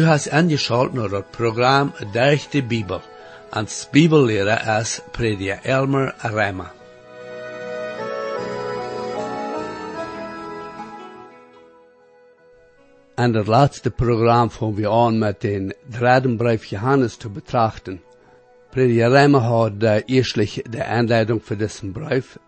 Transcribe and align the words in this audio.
Du 0.00 0.06
hast 0.06 0.32
angeschaut 0.32 0.94
naar 0.94 1.10
het 1.10 1.30
programma 1.30 1.92
Durch 2.12 2.48
de 2.48 2.62
Bibel. 2.62 3.00
Als 3.50 3.88
Bibellehrer 3.90 4.80
is 4.80 5.00
prediker 5.10 5.58
Elmer 5.62 6.14
Rema. 6.18 6.72
En 13.14 13.34
het 13.34 13.46
laatste 13.46 13.90
programma 13.90 14.48
fangen 14.48 14.74
we 14.74 14.90
aan 14.90 15.18
met 15.18 15.40
den 15.40 15.74
dritten 15.88 16.36
brief 16.36 16.64
Johannes 16.64 17.16
te 17.16 17.28
betrachten. 17.28 18.00
Prediker 18.70 19.10
Rema 19.10 19.38
had 19.38 19.72
uh, 19.78 19.96
eerstlich 20.06 20.62
de 20.62 20.84
aanleiding 20.84 21.40
voor 21.44 21.56
diesen 21.56 21.92
brief. 21.92 22.38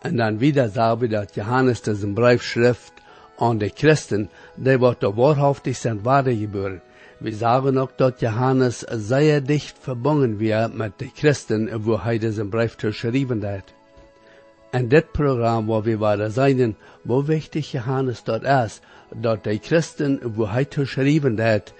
En 0.00 0.16
dan 0.16 0.38
wieder 0.38 0.68
sagen 0.68 1.00
wir, 1.00 1.08
dass 1.08 1.34
Johannes 1.34 1.82
diesen 1.82 2.14
brief 2.14 2.42
schrift 2.42 2.93
an 3.38 3.58
die 3.58 3.70
Christen, 3.70 4.28
die 4.56 4.80
wat 4.80 5.00
de 5.00 5.16
wahrhaftig 5.16 5.78
sind 5.78 6.04
weitergeboren. 6.04 6.80
Wir 7.20 7.34
sagen 7.34 7.78
auch, 7.78 7.92
dass 7.92 8.20
Johannes 8.20 8.80
sehr 8.80 9.40
dicht 9.40 9.78
verbunden 9.78 10.38
wir 10.40 10.68
mit 10.68 11.00
den 11.00 11.14
Christen, 11.14 11.70
wo 11.84 11.94
er 11.94 12.18
diesen 12.18 12.50
Brief 12.50 12.76
geschrieben 12.76 13.44
hat. 13.46 13.72
En 14.72 14.88
dit 14.88 15.12
Programm, 15.12 15.68
wo 15.68 15.84
wir 15.84 16.00
weiter 16.00 16.30
sein, 16.30 16.76
wo 17.04 17.28
wichtig 17.28 17.72
Johannes 17.72 18.24
dort 18.24 18.42
ist, 18.42 18.82
dass 19.14 19.42
die 19.42 19.58
Christen, 19.58 20.20
wo 20.36 20.44
er 20.44 20.64
geschrieben 20.64 21.40
hat, 21.40 21.72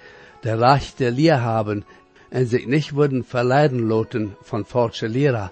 der 0.43 0.59
rechte 0.59 1.09
Lehr 1.09 1.41
haben 1.41 1.83
und 2.31 2.45
sich 2.47 2.65
nicht 2.67 2.95
würden 2.95 3.23
verleiten 3.23 3.89
lassen 3.89 4.35
von 4.41 4.65
falschen 4.65 5.11
Lehrer. 5.11 5.51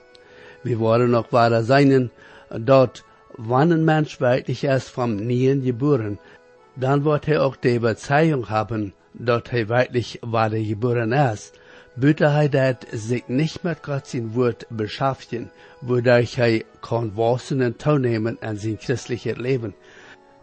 Wir 0.63 0.79
wollen 0.79 1.13
auch 1.15 1.31
weiter 1.31 1.63
sein, 1.63 2.11
dort, 2.49 3.03
wann 3.37 3.85
Mensch 3.85 4.19
wirklich 4.19 4.63
erst 4.63 4.89
vom 4.89 5.15
Nien 5.15 5.63
geboren, 5.63 6.19
dann 6.75 7.05
wird 7.05 7.27
er 7.27 7.45
auch 7.45 7.55
die 7.55 7.75
Überzeugung 7.75 8.49
haben, 8.49 8.93
dass 9.13 9.43
er 9.51 9.69
wirklich 9.69 10.19
wahre 10.21 10.63
geboren 10.63 11.11
ist. 11.11 11.53
Bitte 11.95 12.25
er 12.25 12.77
sich 12.91 13.27
nicht 13.27 13.63
mit 13.63 13.83
Gott 13.83 14.07
sein 14.07 14.33
Wort 14.33 14.65
beschäftigen, 14.71 15.51
wodurch 15.81 16.39
er 16.39 16.61
kann 16.81 17.15
Wassenen 17.15 17.77
teilnehmen 17.77 18.39
an 18.41 18.57
sein 18.57 18.79
christliches 18.79 19.37
Leben. 19.37 19.75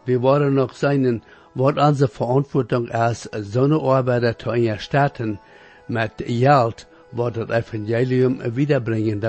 Wir 0.07 0.23
wollen 0.23 0.55
noch 0.55 0.75
sein, 0.75 1.23
was 1.55 1.77
unsere 1.77 2.09
Verantwortung 2.09 2.87
ist, 2.89 3.31
so 3.35 3.65
eine 3.65 3.81
Arbeiter 3.81 4.39
zu 4.39 4.51
erstatten, 4.51 5.41
mit 5.89 6.19
Geld, 6.19 6.87
was 7.11 7.33
das 7.33 7.51
Evangelium 7.51 8.41
wiederbringen 8.57 9.21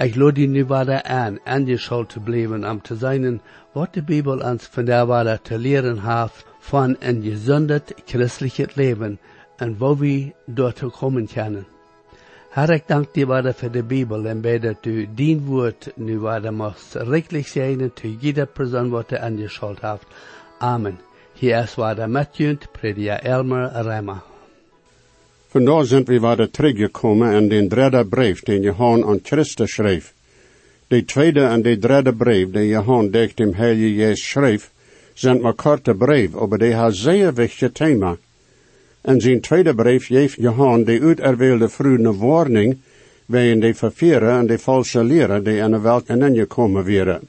sollen. 0.00 0.08
Ich 0.08 0.16
lade 0.16 0.48
nu 0.48 0.68
weiter 0.68 1.06
an, 1.06 1.40
angeschaut 1.44 2.12
zu 2.12 2.20
bleiben, 2.20 2.64
um 2.64 2.82
zu 2.82 2.94
sein, 2.94 3.40
was 3.74 3.90
die 3.92 4.02
Bibel 4.02 4.40
uns 4.42 4.66
von 4.66 4.86
der 4.86 5.08
weiter 5.08 5.42
zu 5.44 5.56
lehren 5.56 6.02
hat, 6.02 6.32
von 6.60 6.96
ein 7.00 7.22
gesundes 7.22 7.82
christliches 8.06 8.76
Leben 8.76 9.18
und 9.60 9.80
wo 9.80 10.00
wir 10.00 10.32
dort 10.46 10.80
kommen 10.92 11.28
können. 11.28 11.66
Herr, 12.52 12.70
ich 12.70 12.82
danke 12.88 13.12
dir 13.12 13.28
weiter 13.28 13.54
für 13.54 13.70
die 13.70 13.82
Bibel 13.82 14.26
und 14.26 14.42
bete, 14.42 14.74
dass 14.74 14.80
du 14.82 15.06
dein 15.06 15.46
Wort 15.46 15.92
nu 15.96 16.22
weiter 16.22 16.50
machst, 16.50 16.96
richtig 16.96 17.52
sein, 17.52 17.92
zu 17.94 18.08
jeder 18.08 18.46
Person, 18.46 18.90
was 18.90 19.06
du 19.06 19.22
angeschaut 19.22 19.82
hast. 19.82 20.06
Amen. 20.58 20.98
Hier 21.34 21.60
ist 21.60 21.78
weiter 21.78 22.08
Matthew, 22.08 22.56
Prediger 22.72 23.22
Elmer 23.22 23.72
Reimer. 23.72 24.22
Vandaag 25.50 25.86
zijn 25.86 26.04
we 26.04 26.20
weer 26.20 26.50
teruggekomen 26.50 27.32
in 27.32 27.48
den 27.48 27.68
derde 27.68 28.04
brief 28.04 28.40
den 28.42 28.62
Johan 28.62 29.04
aan 29.04 29.20
Christus 29.22 29.72
schreef. 29.72 30.12
De 30.88 31.04
tweede 31.04 31.40
en 31.40 31.62
de 31.62 31.78
derde 31.78 32.12
brief 32.12 32.50
die 32.50 32.68
Johan 32.68 33.10
durch 33.10 33.34
dem 33.34 33.54
Heilige 33.54 33.94
Jezus 33.94 34.28
schreef, 34.28 34.70
zijn 35.14 35.40
maar 35.40 35.54
korte 35.54 35.94
brief, 35.94 36.36
aber 36.36 36.58
die 36.58 36.74
hat 36.74 36.94
zeer 36.94 37.34
wichtig 37.34 37.72
thema. 37.72 38.16
En 39.00 39.20
zijn 39.20 39.40
tweede 39.40 39.74
brief 39.74 40.06
geeft 40.06 40.36
Johan 40.36 40.84
de 40.84 41.00
uiterwählte 41.00 41.68
vroege 41.68 42.16
warning 42.16 42.78
wegen 43.26 43.60
de 43.60 43.74
vervieren 43.74 44.38
en 44.38 44.46
de 44.46 44.58
falsche 44.58 45.04
leren 45.04 45.44
die 45.44 45.58
in 45.58 45.70
de 45.70 45.80
welt 45.80 46.08
ingekomen 46.08 46.84
werden. 46.84 47.28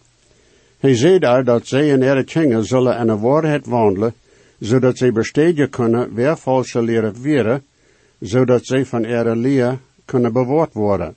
Hij 0.79 0.95
zei 0.95 1.19
daar 1.19 1.43
dat 1.43 1.67
zij 1.67 1.87
in 1.87 2.01
ihre 2.01 2.23
kringen 2.23 2.65
zullen 2.65 2.99
in 2.99 3.07
de 3.07 3.17
waarheid 3.17 3.65
wandelen, 3.65 4.13
zodat 4.59 4.97
zij 4.97 5.11
besteden 5.11 5.69
kunnen 5.69 6.13
wer 6.13 6.35
falsche 6.35 6.81
leren 6.81 7.15
zodat 8.21 8.65
zij 8.65 8.85
van 8.85 9.35
leer 9.35 9.79
kunnen 10.05 10.33
bewaard 10.33 10.73
worden. 10.73 11.15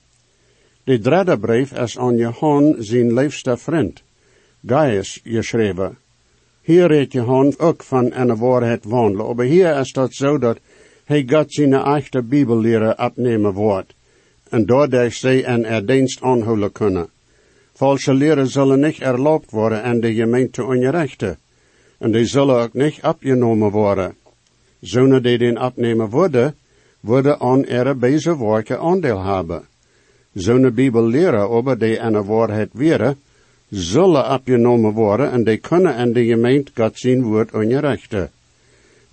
De 0.85 0.99
derde 0.99 1.39
brief 1.39 1.73
is 1.73 1.99
aan 1.99 2.17
Johan 2.17 2.77
zijn 2.79 3.15
liefste 3.15 3.57
vriend, 3.57 4.03
Gaius, 4.67 5.21
geschreven. 5.25 5.97
Hier 6.63 6.87
redt 6.87 7.13
Johan 7.13 7.55
ook 7.59 7.83
van 7.83 8.13
een 8.13 8.37
waarheid 8.37 8.85
wandelen, 8.85 9.37
maar 9.37 9.45
hier 9.45 9.77
is 9.77 9.93
dat 9.93 10.15
zo 10.15 10.39
dat 10.39 10.59
hij 11.05 11.25
God 11.27 11.53
zijn 11.53 11.73
echte 11.73 12.23
bibelleren 12.23 12.99
opnemen 12.99 13.53
wordt, 13.53 13.95
en 14.49 14.67
doordat 14.67 15.13
zij 15.13 15.39
in 15.39 15.65
er 15.65 15.87
dienst 15.87 16.23
aanhouden 16.23 16.73
kunnen. 16.73 17.09
Falsche 17.73 18.15
leren 18.15 18.47
zullen 18.47 18.81
niet 18.81 19.01
erlaubt 19.01 19.51
worden 19.51 19.83
en 19.83 20.01
de 20.01 20.15
gemeente 20.15 20.65
onrechten, 20.65 21.39
en 21.99 22.13
die 22.13 22.27
zullen 22.27 22.63
ook 22.63 22.73
niet 22.73 22.99
opgenomen 23.03 23.71
worden. 23.71 24.15
Zonen 24.81 25.23
die 25.23 25.39
den 25.39 25.63
opnemen 25.63 26.09
worden, 26.09 26.55
worden 27.05 27.41
aan 27.41 27.65
ihre 27.65 27.95
beze 27.95 28.39
werken 28.39 28.81
aandeel 28.81 29.23
hebben. 29.25 29.63
Zo'n 30.33 30.75
bibelleren 30.75 31.51
over 31.51 31.79
die 31.79 31.99
een 31.99 32.25
waarheid 32.25 32.71
weren, 32.73 33.17
zullen 33.71 34.31
opgenomen 34.31 34.93
worden 34.93 35.31
en 35.31 35.45
die 35.45 35.57
kunnen 35.57 35.97
in 35.97 36.13
de 36.13 36.25
gemeente 36.25 36.73
God 36.75 36.99
zijn 36.99 37.23
woord 37.23 37.53
onrechten. 37.53 38.31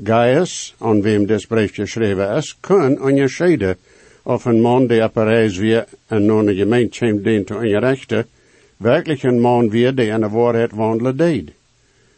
Gaius, 0.03 0.75
aan 0.80 1.01
wem 1.01 1.25
dit 1.25 1.47
brief 1.47 1.74
geschreven 1.74 2.35
is, 2.35 2.57
kan 2.59 3.01
onderscheiden 3.01 3.78
of 4.24 4.46
een 4.46 4.62
man 4.62 4.88
die 4.88 5.03
op 5.03 5.16
reis 5.16 5.57
weer 5.57 5.85
en 6.07 6.25
naar 6.25 6.46
de 6.46 6.56
gemeente 6.56 7.00
komt 7.00 7.24
dient 7.24 7.47
te 7.47 7.56
onrechten, 7.56 8.25
werkelijk 8.78 9.24
een 9.24 9.40
man 9.40 9.69
weer 9.69 9.96
die 9.96 10.07
in 10.07 10.22
de 10.22 10.30
waarheid 10.30 10.72
wandelen 10.72 11.18
deed. 11.18 11.51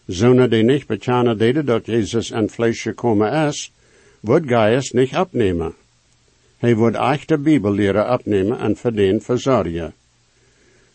Zonen 0.06 0.50
die 0.50 0.64
niet 0.64 0.88
bekennen 0.88 1.38
deden 1.38 1.66
dat 1.66 1.86
Jezus 1.86 2.32
in 2.32 2.50
vlees 2.50 2.82
gekomen 2.82 3.48
is, 3.48 3.72
wordt 4.24 4.48
Gaius 4.48 4.92
niet 4.92 5.16
opnemen. 5.16 5.74
Hij 6.58 6.76
wordt 6.76 6.96
echte 6.96 7.38
bibelleren 7.38 8.12
opnemen 8.12 8.60
en 8.60 8.78
voor 8.78 8.94
den 8.94 9.22
verzorgen. 9.22 9.94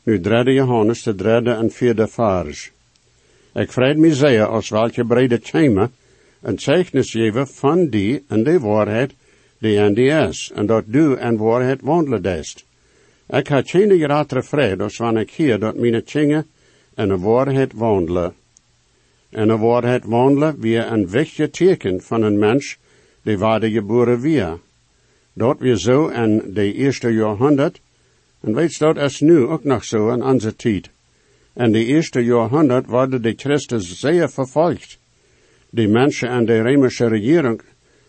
Nu 0.02 0.20
derde 0.20 0.52
Johannes 0.52 1.02
de 1.02 1.14
derde 1.14 1.50
en 1.50 1.70
vierde 1.70 2.08
vers. 2.08 2.70
Ik 3.54 3.72
vreed 3.72 3.96
me 3.96 4.14
zeer 4.14 4.46
als 4.46 4.68
welke 4.68 5.04
brede 5.04 5.40
tjema 5.40 5.90
een 6.42 6.58
zeichnis 6.58 7.10
geven 7.10 7.48
van 7.48 7.88
die 7.88 8.24
en 8.28 8.42
de 8.44 8.60
waarheid 8.60 9.12
die 9.58 9.78
en 9.78 9.94
die 9.94 10.10
is, 10.10 10.50
en 10.54 10.66
dat 10.66 10.84
du 10.86 11.16
en 11.16 11.36
waarheid 11.36 11.80
wandelen 11.82 12.22
dest. 12.22 12.64
Ik 13.28 13.48
had 13.48 13.70
geen 13.70 14.00
grotere 14.00 14.42
vrede 14.42 14.82
als 14.82 14.96
wanneer 14.96 15.22
ik 15.22 15.30
hier 15.30 15.58
dat 15.58 15.76
mijn 15.76 16.04
tjingen 16.04 16.46
en 16.94 17.08
de 17.08 17.18
waarheid 17.18 17.72
wandelen. 17.72 18.34
En 19.30 19.48
de 19.48 19.56
waarheid 19.56 20.04
wandelen 20.04 20.60
wie 20.60 20.76
een 20.76 21.08
wichtig 21.08 21.50
teken 21.50 22.00
van 22.00 22.22
een 22.22 22.38
mens 22.38 22.76
die 23.22 23.38
waarde 23.38 23.70
geboren 23.70 24.20
weer. 24.20 24.58
Dat 25.32 25.58
weer 25.58 25.76
zo 25.76 26.06
in 26.06 26.42
de 26.54 26.72
eerste 26.72 27.08
jaarhonderd, 27.08 27.80
en 28.40 28.54
weet 28.54 28.78
dat 28.78 28.96
is 28.96 29.20
nu 29.20 29.46
ook 29.46 29.64
nog 29.64 29.84
zo 29.84 30.08
in 30.08 30.22
onze 30.22 30.56
tijd. 30.56 30.90
In 31.54 31.72
de 31.72 31.84
eerste 31.84 32.20
jaarhonderd 32.20 32.86
worden 32.86 33.22
de 33.22 33.34
christen 33.36 33.80
zeer 33.80 34.30
vervolgd. 34.30 34.98
De 35.70 35.88
mensen 35.88 36.28
en 36.28 36.46
de 36.46 36.62
Römische 36.62 37.08
regering 37.08 37.60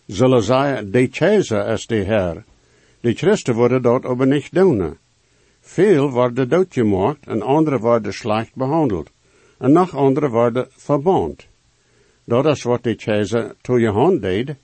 zullen 0.05 0.43
zeggen, 0.43 0.91
de 0.91 1.07
keizer 1.07 1.67
is 1.67 1.87
de 1.87 1.95
Heer. 1.95 2.43
De 2.99 3.13
christen 3.13 3.53
worden 3.53 3.81
dat 3.81 4.05
aber 4.05 4.27
niet 4.27 4.53
doen. 4.53 4.97
Veel 5.61 6.09
worden 6.09 6.49
doodgemaakt 6.49 7.27
en 7.27 7.41
andere 7.41 7.79
worden 7.79 8.13
slecht 8.13 8.55
behandeld. 8.55 9.09
En 9.57 9.71
nog 9.71 9.95
andere 9.95 10.29
worden 10.29 10.67
verband. 10.69 11.47
Dat 12.23 12.45
is 12.45 12.63
wat 12.63 12.83
de 12.83 12.95
keizer 12.95 13.55
hand 13.91 14.21
deed. 14.21 14.55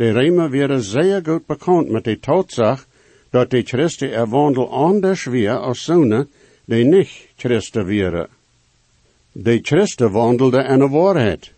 De 0.00 0.12
Römer 0.12 0.50
werden 0.50 0.82
zeer 0.82 1.20
goed 1.24 1.46
bekend 1.46 1.90
met 1.90 2.04
de 2.04 2.18
Tatsache, 2.18 2.84
dat 3.30 3.50
de 3.50 3.62
Christen 3.62 4.12
er 4.12 4.28
wandel 4.28 4.70
anders 4.70 5.24
weer 5.24 5.56
als 5.56 5.84
zonen 5.84 6.28
die 6.64 6.84
niet 6.84 7.28
Christen 7.36 7.86
wären. 7.86 8.28
De 9.32 9.58
Christen 9.62 10.10
wandelden 10.10 10.66
in 10.66 10.78
de 10.78 10.88
waarheid. 10.88 11.52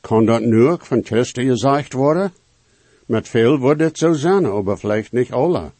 Kan 0.00 0.26
dat 0.26 0.40
nu 0.40 0.66
ook 0.66 0.86
van 0.86 1.04
Christen 1.04 1.46
gezegd 1.46 1.92
worden? 1.92 2.32
Met 3.06 3.28
veel 3.28 3.58
wordt 3.58 3.80
het 3.80 3.98
zo 3.98 4.12
zijn, 4.12 4.46
aber 4.46 4.76
vielleicht 4.76 5.12
niet 5.12 5.32
alle. 5.32 5.70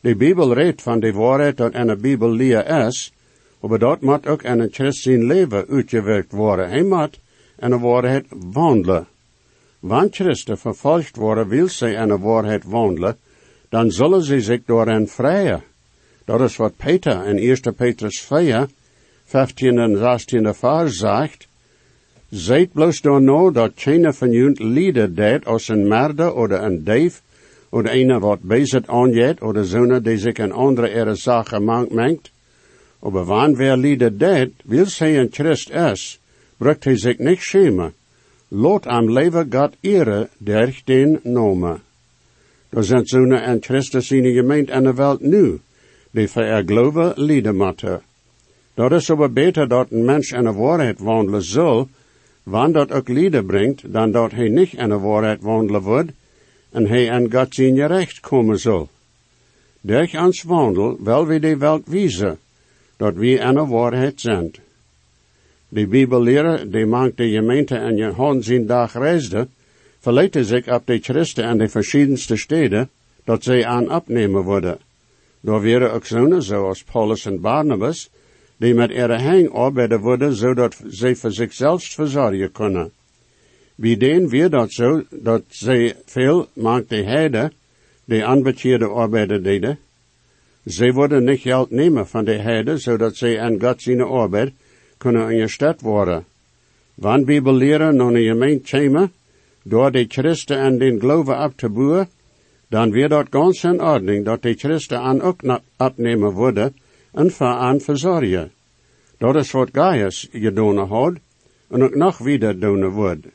De 0.00 0.16
Bibel 0.16 0.54
redt 0.54 0.82
van 0.82 1.00
de 1.00 1.12
waarheid 1.12 1.56
dat 1.56 1.74
in 1.74 1.86
de 1.86 1.96
Bibel 1.96 2.30
leer 2.30 2.86
is, 2.86 3.12
aber 3.60 3.78
dat 3.78 4.00
moet 4.00 4.26
ook 4.26 4.42
in 4.42 4.60
een 4.60 4.72
Christ 4.72 5.02
zijn 5.02 5.24
leven 5.24 5.66
uitgewerkt 5.68 6.32
worden. 6.32 6.68
Hij 6.68 6.82
moet 6.82 7.20
in 7.58 7.70
de 7.70 7.78
waarheid 7.78 8.26
wandelen. 8.52 9.06
Wanneer 9.84 10.12
Christen 10.12 10.58
vervolgd 10.58 11.16
worden, 11.16 11.48
wil 11.48 11.68
zij 11.68 11.92
in 11.92 12.08
de 12.08 12.18
waarheid 12.18 12.64
wandelen, 12.64 13.16
dan 13.68 13.90
zullen 13.90 14.22
ze 14.22 14.40
zich 14.40 14.60
door 14.66 15.08
vrijen. 15.08 15.62
Dat 16.24 16.40
is 16.40 16.56
wat 16.56 16.76
Peter 16.76 17.26
in 17.26 17.38
1 17.38 17.74
Petrus 17.74 18.20
4, 18.20 18.68
15 19.24 19.78
en 19.78 19.96
16 19.96 20.54
vers 20.54 20.96
zegt. 20.96 21.46
Zijt 22.30 22.72
bloos 22.72 23.00
door 23.00 23.22
nou 23.22 23.52
dat 23.52 23.72
geen 23.74 24.14
van 24.14 24.30
jullie 24.30 24.66
lieden 24.66 25.14
deed 25.14 25.46
als 25.46 25.68
een 25.68 25.88
merder 25.88 26.34
of 26.34 26.50
een 26.50 26.84
dief 26.84 27.22
of 27.68 27.82
een 27.84 28.18
wat 28.18 28.40
bezig 28.40 28.86
aanjet 28.86 29.42
of 29.42 29.56
zo'n 29.62 30.02
die 30.02 30.18
zich 30.18 30.38
een 30.38 30.52
andere 30.52 30.88
ere 30.88 31.14
zaken 31.14 31.64
mengt. 31.90 32.30
Aber 33.00 33.24
wann 33.24 33.56
wer 33.56 33.76
lieden 33.76 34.18
deed, 34.18 34.52
wil 34.64 34.86
zij 34.86 35.18
een 35.18 35.28
Christ 35.30 35.70
is, 35.70 36.20
brukt 36.56 36.84
hij 36.84 36.96
zich 36.96 37.18
niet 37.18 37.40
schämen. 37.40 37.92
Lot 38.54 38.86
am 38.86 39.08
leven 39.08 39.50
God 39.50 39.72
ere 39.82 40.28
der 40.38 40.70
den 40.86 41.20
nomen. 41.24 41.80
Er 42.70 42.84
zijn 42.84 43.06
zo'n 43.06 43.32
en 43.32 43.60
Christus 43.60 44.10
in 44.10 44.22
de 44.22 44.32
gemeente 44.32 44.72
en 44.72 44.84
de 44.84 44.94
wereld 44.94 45.20
nu, 45.20 45.60
die 46.10 46.28
voor 46.28 46.42
er 46.42 46.62
geloven 46.66 47.12
lieden 47.16 47.56
moeten. 47.56 48.02
Dat 48.74 48.92
is 48.92 49.10
aber 49.10 49.32
beter 49.32 49.68
dat 49.68 49.90
een 49.90 50.04
mens 50.04 50.30
in 50.30 50.44
de 50.44 50.52
waarheid 50.52 50.98
wandelen 50.98 51.42
zal, 51.42 51.88
wanneer 52.42 52.72
dat 52.72 52.92
ook 52.92 53.08
lieden 53.08 53.46
brengt, 53.46 53.92
dan 53.92 54.10
dat 54.10 54.30
hij 54.30 54.48
niet 54.48 54.72
in 54.72 54.88
de 54.88 54.98
waarheid 54.98 55.42
wandelen 55.42 55.82
wordt, 55.82 56.10
en 56.70 56.86
hij 56.86 57.10
aan 57.10 57.32
God 57.32 57.54
zijn 57.54 57.86
recht 57.86 58.20
komen 58.20 58.58
zal. 58.58 58.88
Durch 59.80 60.14
ons 60.14 60.42
wandel 60.42 60.96
wel 61.02 61.26
we 61.26 61.38
de 61.38 61.56
welt 61.56 61.86
wijzen, 61.86 62.38
dat 62.96 63.14
we 63.14 63.26
in 63.26 63.54
de 63.54 63.66
waarheid 63.66 64.20
zijn. 64.20 64.52
De 65.74 65.86
Bibellehrer, 65.86 66.70
die 66.70 66.86
maakt 66.86 67.16
de 67.16 67.28
gemeente 67.28 67.76
en 67.76 67.96
je 67.96 68.38
zijn 68.40 68.66
dag 68.66 68.92
reisde, 68.92 69.48
verleiden 70.00 70.44
zich 70.44 70.68
op 70.68 70.86
de 70.86 70.98
Christen 70.98 71.44
en 71.44 71.58
de 71.58 71.68
verschiedenste 71.68 72.36
steden, 72.36 72.90
dat 73.24 73.42
zij 73.42 73.66
aan 73.66 73.94
opnemen 73.94 74.42
worden. 74.42 74.78
Door 75.40 75.60
weer 75.60 75.90
ook 75.90 76.04
zonen 76.04 76.42
zoals 76.42 76.84
Paulus 76.84 77.26
en 77.26 77.40
Barnabas, 77.40 78.10
die 78.56 78.74
met 78.74 78.90
ihre 78.90 79.18
hang 79.18 79.52
arbeiden 79.52 80.00
worden, 80.00 80.34
zodat 80.34 80.80
zij 80.86 81.14
voor 81.14 81.32
zichzelf 81.32 81.84
verzorgen 81.84 82.52
kunnen. 82.52 82.92
Wie 83.74 83.96
deden 83.96 84.28
weer 84.28 84.50
dat 84.50 84.72
zo, 84.72 85.02
dat 85.10 85.42
zij 85.48 85.96
veel 86.04 86.48
maakt 86.52 86.88
de 86.88 87.02
heide, 87.02 87.52
die 88.04 88.24
aanbetjerde 88.24 88.86
arbeiden 88.86 89.42
deden. 89.42 89.78
Zij 90.64 90.92
worden 90.92 91.24
niet 91.24 91.40
geld 91.40 91.70
nemen 91.70 92.06
van 92.08 92.24
de 92.24 92.38
heide, 92.38 92.78
zodat 92.78 93.16
zij 93.16 93.40
aan 93.40 93.60
God 93.60 93.82
zijn 93.82 94.00
arbeid 94.00 94.52
kunnen 94.96 95.30
ingesteld 95.30 95.80
worden. 95.80 96.24
Wanneer 96.94 97.26
Bibel 97.26 97.54
leren 97.54 97.96
nog 97.96 98.10
een 98.10 98.24
gemeente 98.24 98.70
komen, 98.70 99.12
door 99.62 99.90
de 99.90 100.04
Christen 100.08 100.58
en 100.58 100.78
den 100.78 101.00
geloven 101.00 101.42
op 101.44 101.56
te 101.56 101.68
boeren, 101.68 102.08
dan 102.68 102.90
weer 102.90 103.08
dat 103.08 103.26
ganz 103.30 103.64
in 103.64 103.82
ordning 103.82 104.24
dat 104.24 104.42
de 104.42 104.54
Christen 104.54 105.00
aan 105.00 105.20
ook 105.20 105.40
opnemen 105.76 106.32
worden 106.32 106.76
en 107.12 107.30
voor 107.30 107.46
aan 107.46 107.80
verzorgen. 107.80 108.52
Dat 109.18 109.36
is 109.36 109.50
wat 109.50 109.68
Gaius 109.72 110.28
gedaan 110.32 110.78
had 110.78 111.14
en 111.68 111.82
ook 111.82 111.94
nog 111.94 112.18
wieder 112.18 112.60
doen 112.60 112.88
wordt. 112.88 113.26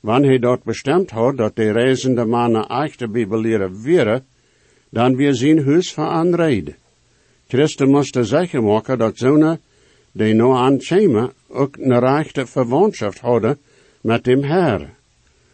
Wanneer 0.00 0.28
hij 0.28 0.38
dat 0.38 0.62
bestemd 0.62 1.10
had 1.10 1.36
dat 1.36 1.56
de 1.56 1.70
reizende 1.72 2.24
mannen 2.24 2.66
echte 2.66 3.08
bibelieren 3.08 3.82
wären, 3.82 4.24
dan 4.88 5.16
weer 5.16 5.34
zijn 5.34 5.64
huis 5.64 5.92
voor 5.92 6.04
aanrijden. 6.04 6.76
Christen 7.48 7.90
moesten 7.90 8.24
zeggen 8.24 8.64
maken 8.64 8.98
dat 8.98 9.16
zonen 9.16 9.60
die 10.12 10.34
nou 10.34 10.56
aankomen 10.56 11.32
ook 11.48 11.76
een 11.76 11.98
rechte 11.98 12.46
verwantschap 12.46 13.18
hadden 13.18 13.58
met 14.00 14.24
dem 14.24 14.42
Herr. 14.42 14.90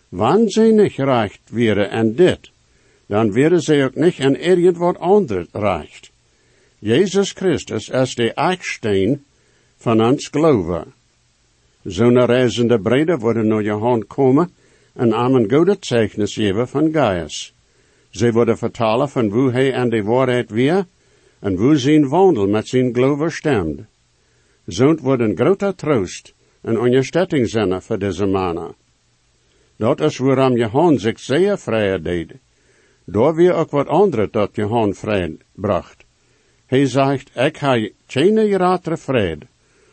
Wanneer 0.08 0.50
ze 0.50 0.62
niet 0.62 0.96
recht 0.96 1.40
wären 1.50 1.90
en 1.90 2.14
dit, 2.14 2.50
dan 3.06 3.32
wären 3.32 3.62
ze 3.62 3.84
ook 3.84 3.94
niet 3.94 4.18
in 4.18 4.40
irgendwat 4.40 4.98
anders 4.98 5.46
recht. 5.52 6.10
Jezus 6.78 7.32
Christus 7.32 7.88
is 7.88 8.14
de 8.14 8.32
eichsteen 8.32 9.24
van 9.76 10.00
ons 10.04 10.28
geloven. 10.28 10.92
Zo'n 11.82 12.24
reizende 12.24 12.78
breder 12.78 13.18
worden 13.18 13.46
naar 13.46 13.62
je 13.62 13.72
hand 13.72 14.06
komen 14.06 14.50
en 14.92 15.14
aan 15.14 15.34
een 15.34 15.76
zeichnis 15.80 16.40
van 16.52 16.92
Gaius. 16.92 17.52
Ze 18.10 18.32
worden 18.32 18.58
vertalen 18.58 19.08
van 19.08 19.28
hoe 19.28 19.50
hij 19.50 19.74
aan 19.74 19.88
de 19.88 20.02
waarheid 20.02 20.50
weer 20.50 20.86
en 21.38 21.54
hoe 21.54 21.76
zijn 21.76 22.08
wandel 22.08 22.46
met 22.46 22.68
zijn 22.68 22.94
geloven 22.94 23.32
stemt. 23.32 23.80
Zo'n 24.68 24.98
wordt 25.02 25.22
een 25.22 25.36
grote 25.36 25.74
troost 25.74 26.34
en 26.60 26.78
ondersteuning 26.78 27.48
zijn 27.48 27.82
voor 27.82 27.98
deze 27.98 28.26
mannen. 28.26 28.74
Dat 29.76 30.00
is 30.00 30.18
waarom 30.18 30.56
Johan 30.56 30.98
zich 30.98 31.18
zeer 31.18 31.58
vrij 31.58 32.00
deed. 32.00 32.32
Door 33.04 33.34
weer 33.34 33.54
ook 33.54 33.70
wat 33.70 33.86
andere 33.86 34.28
dat 34.30 34.50
Johan 34.52 34.94
vrij 34.94 35.36
bracht. 35.52 36.04
Hij 36.66 36.86
zegt, 36.86 37.30
ik 37.36 37.56
heb 37.56 37.92
geen 38.06 38.56
ratere 38.56 38.96
vrede, 38.96 39.46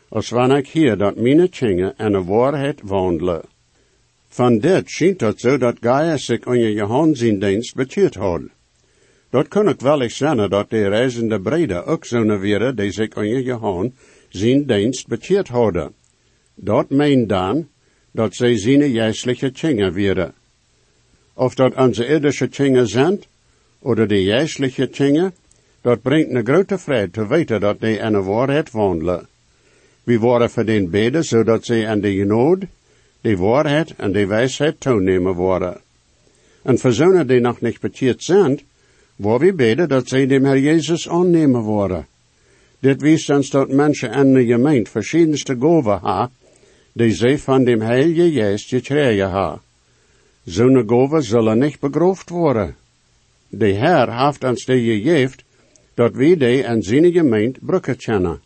als 0.08 0.28
wanneer 0.30 0.56
ik 0.56 0.68
hier 0.68 0.96
dat 0.96 1.16
mijn 1.16 1.50
tjingen 1.50 1.96
en 1.96 2.12
de 2.12 2.24
waarheid 2.24 2.80
wandelen. 2.82 3.42
Van 4.28 4.58
dit 4.58 4.90
schijnt 4.90 5.20
het 5.20 5.40
zo 5.40 5.58
dat 5.58 5.76
Gaia 5.80 6.16
zich 6.16 6.46
onder 6.46 6.70
Johan 6.70 7.14
zijn 7.14 7.38
dienst 7.38 7.74
betuurd 7.74 8.14
had. 8.14 8.42
Dat 9.30 9.48
kan 9.48 9.68
ik 9.68 9.80
wel 9.80 10.02
eens 10.02 10.16
zeggen 10.16 10.50
dat 10.50 10.70
de 10.70 10.88
reizende 10.88 11.40
breder 11.40 11.86
ook 11.86 12.04
zo'n 12.04 12.38
weren 12.38 12.76
die 12.76 12.90
zich 12.90 13.16
onder 13.16 13.40
Johan 13.40 13.92
zijn 14.28 14.66
dienst 14.66 15.06
betuurd 15.06 15.48
hadden. 15.48 15.92
Dat 16.54 16.90
meent 16.90 17.28
dan 17.28 17.68
dat 18.10 18.34
zij 18.34 18.58
zijn 18.58 18.90
juistelijke 18.90 19.52
tjingen 19.52 19.92
werden. 19.92 20.34
Of 21.32 21.54
dat 21.54 21.74
onze 21.74 22.06
irdische 22.06 22.48
tjingen 22.48 22.88
zijn, 22.88 23.22
oder 23.78 24.08
de 24.08 24.22
juistelijke 24.22 24.90
tjingen, 24.90 25.34
dat 25.80 26.02
brengt 26.02 26.30
een 26.30 26.46
grote 26.46 26.78
vrede 26.78 27.10
te 27.10 27.26
weten 27.26 27.60
dat 27.60 27.80
die 27.80 27.98
in 27.98 28.12
de 28.12 28.22
waarheid 28.22 28.70
wandelen. 28.70 29.28
We 30.02 30.18
worden 30.18 30.50
voor 30.50 30.64
den 30.64 30.90
beden, 30.90 31.24
zodat 31.24 31.64
zij 31.64 31.88
aan 31.88 32.00
de 32.00 32.14
genood, 32.14 32.64
de 33.20 33.36
waarheid 33.36 33.94
en 33.96 34.12
de 34.12 34.26
wijsheid 34.26 34.80
toenemen 34.80 35.34
worden. 35.34 35.80
En 36.62 36.78
voor 36.78 36.92
zonen 36.92 37.26
die 37.26 37.40
nog 37.40 37.60
niet 37.60 37.80
bekeerd 37.80 38.22
zijn, 38.22 38.60
waar 39.16 39.38
we 39.38 39.52
beden 39.52 39.88
dat 39.88 40.08
zij 40.08 40.26
dem 40.26 40.44
Herr 40.44 40.58
Jezus 40.58 41.08
aannemen 41.08 41.60
worden. 41.60 42.06
Dit 42.86 43.00
wijst 43.02 43.30
ons 43.30 43.50
dat 43.50 43.68
mensen 43.68 44.12
in 44.12 44.34
de 44.34 44.44
gemeente 44.46 44.90
verschiedenste 44.90 45.56
goven 45.58 45.98
ha, 46.02 46.30
die 46.92 47.14
zij 47.14 47.38
van 47.38 47.64
dem 47.64 47.80
Heilige 47.80 48.30
Geest 48.32 48.68
gekregen 48.68 49.30
ha. 49.30 49.60
Zo'n 50.44 50.88
goven 50.88 51.22
zullen 51.22 51.58
niet 51.58 51.80
begroofd 51.80 52.30
worden. 52.30 52.76
De 53.48 53.72
Herr 53.72 54.26
heeft 54.26 54.44
ons 54.44 54.64
die 54.64 55.02
gegeven, 55.02 55.38
dat 55.94 56.14
we 56.14 56.36
die 56.36 56.62
in 56.62 56.82
zijn 56.82 57.12
gemeente 57.12 57.58
brukken 57.62 57.96
kennen. 57.96 58.40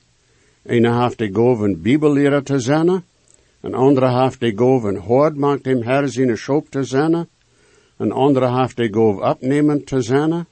Een 0.63 1.01
heeft 1.01 1.19
de 1.19 1.31
goven 1.33 1.83
bibelleren 1.83 2.45
te 2.45 2.59
zijn, 2.59 3.05
een 3.61 3.75
andere 3.75 4.23
heeft 4.23 4.41
de 4.41 4.53
goven 4.57 4.97
hoord 4.97 5.37
maakt 5.37 5.65
hem 5.65 5.83
Herr 5.83 6.09
zijn 6.09 6.37
schop 6.39 6.71
te 6.71 6.85
zijn, 6.85 7.29
een 7.97 8.13
andere 8.13 8.61
heeft 8.61 8.77
de 8.77 8.89
gov 8.93 9.21
opnemen 9.23 9.85
te 9.85 10.01
zijn, 10.01 10.47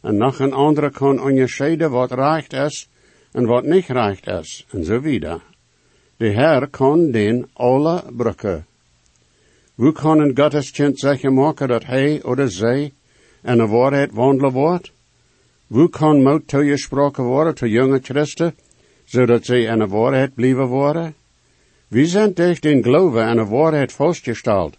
en 0.00 0.16
nog 0.16 0.38
een 0.38 0.52
andere 0.52 0.90
kan 0.90 1.22
onderscheiden 1.22 1.90
wat 1.90 2.12
recht 2.12 2.52
is 2.52 2.90
en 3.32 3.46
wat 3.46 3.64
niet 3.64 3.86
recht 3.86 4.26
is, 4.26 4.66
en 4.70 4.84
zo 4.84 5.00
wieder. 5.00 5.40
De 6.16 6.30
Herr 6.30 6.68
kan 6.68 7.10
den 7.10 7.48
alle 7.52 8.02
brukken. 8.16 8.66
Hoe 9.74 9.92
kan 9.92 10.20
een 10.20 10.36
Gotteskind 10.36 10.98
zeggen 10.98 11.34
maken 11.34 11.68
dat 11.68 11.84
hij 11.84 12.22
of 12.22 12.50
zij 12.50 12.92
in 13.42 13.56
de 13.56 13.66
waarheid 13.66 14.12
wandelen 14.12 14.52
wordt? 14.52 14.92
Hoe 15.66 15.88
kan 15.88 16.22
moed 16.22 16.48
toegesproken 16.48 17.24
worden 17.24 17.54
tot 17.54 17.70
jonge 17.70 18.00
christen, 18.02 18.54
zodat 19.04 19.44
zij 19.44 19.62
in 19.62 19.78
de 19.78 19.86
waarheid 19.86 20.34
blijven 20.34 20.66
worden? 20.66 21.14
We 21.88 22.06
zijn 22.06 22.32
durch 22.34 22.60
den 22.60 22.82
Glauben 22.82 23.28
in 23.28 23.36
de 23.36 23.44
waarheid 23.44 23.92
vastgesteld. 23.92 24.76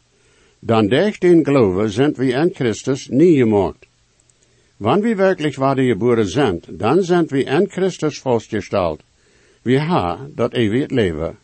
Dan 0.60 0.88
durch 0.88 1.19
den 1.19 1.43
Glauben 1.43 1.89
sind 1.89 2.17
wir 2.17 2.41
in 2.41 2.51
Christus 2.53 3.07
nie 3.07 3.38
gemacht. 3.38 3.86
Wann 4.80 5.03
wir 5.03 5.18
wirklich 5.18 5.60
wahre 5.60 5.86
geboren 5.86 6.25
sind, 6.25 6.68
dann 6.70 7.01
sind 7.01 7.32
wir 7.32 7.48
in 7.48 7.70
Christus 7.70 8.18
vastgesteld. 8.18 9.00
Wir 9.63 9.88
haben 9.88 10.36
dat 10.36 10.53
eeuwig 10.53 10.92
leven. 10.92 11.38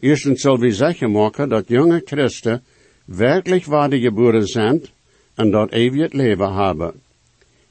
Eerstens 0.00 0.42
zal 0.42 0.60
we 0.60 0.72
zeggen 0.72 1.10
maken 1.10 1.48
dat 1.48 1.68
jonge 1.68 2.02
Christen 2.06 2.62
wirklich 3.06 3.66
wahre 3.66 4.00
geboren 4.00 4.46
sind 4.46 4.92
en 5.34 5.50
dat 5.50 5.72
eeuwig 5.72 6.12
leven 6.12 6.54
hebben. 6.54 6.92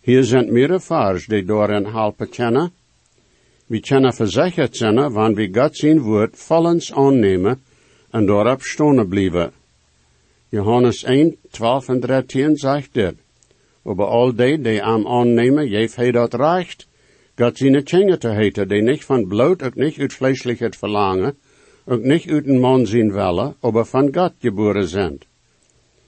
Hier 0.02 0.24
zijn 0.24 0.52
meerdere 0.54 0.80
vaars 0.80 1.26
die 1.26 1.46
daarin 1.46 1.86
helpen 1.86 2.30
kennen. 2.30 2.72
We 3.68 3.80
kunnen 3.80 4.14
verzekerd 4.14 4.78
zijn, 4.78 5.12
wanneer 5.12 5.36
we 5.36 5.60
God 5.60 5.78
zijn 5.78 6.02
woord 6.02 6.38
vollends 6.38 6.94
aannemen 6.94 7.62
en 8.12 8.26
daarop 8.26 8.62
stonen 8.62 9.08
blijven. 9.08 9.52
Johannes 10.50 11.04
1, 11.04 11.36
12 11.52 11.88
en 11.88 12.00
13 12.00 12.58
zegt 12.58 12.94
dit. 12.94 13.16
Over 13.88 14.06
al 14.06 14.34
die 14.36 14.58
die 14.62 14.84
am 14.84 15.08
aannemen, 15.08 15.70
geeft 15.70 15.96
hij 15.96 16.12
dat 16.12 16.34
recht, 16.34 16.88
God 17.36 17.58
zijn 17.58 17.84
tjingen 17.84 18.20
te 18.20 18.30
heten, 18.30 18.68
die 18.68 18.82
niet 18.82 19.06
van 19.06 19.28
bloot, 19.28 19.64
ook 19.64 19.76
niet 19.76 20.00
uit 20.00 20.14
vleeselijkheid 20.14 20.76
verlangen, 20.76 21.38
ook 21.86 22.04
niet 22.04 22.30
uit 22.30 22.48
een 22.48 22.60
man 22.60 22.86
zien 22.86 23.14
willen, 23.14 23.56
aber 23.60 23.86
van 23.86 24.14
God 24.14 24.34
geboren 24.40 24.88
zijn. 24.88 25.18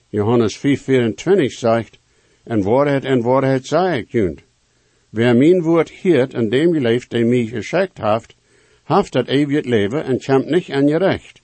Johannes 0.09 0.57
4, 0.57 0.77
24 0.77 1.51
zegt, 1.51 1.99
en 2.43 2.63
waarheid 2.63 3.05
en 3.05 3.21
waarheid 3.21 3.65
zei 3.65 3.99
ik 3.99 4.11
junt. 4.11 4.41
Wer 5.09 5.35
mijn 5.35 5.61
woord 5.61 5.89
hiert 5.89 6.33
en 6.33 6.49
dem 6.49 6.73
geleeft, 6.73 7.09
die 7.09 7.25
mij 7.25 7.45
geschickt 7.45 7.97
heeft, 7.97 8.35
heeft 8.83 9.13
dat 9.13 9.27
eeuwig 9.27 9.65
leven 9.65 10.03
en 10.03 10.23
komt 10.25 10.49
niet 10.49 10.71
aan 10.71 10.87
je 10.87 10.97
recht. 10.97 11.41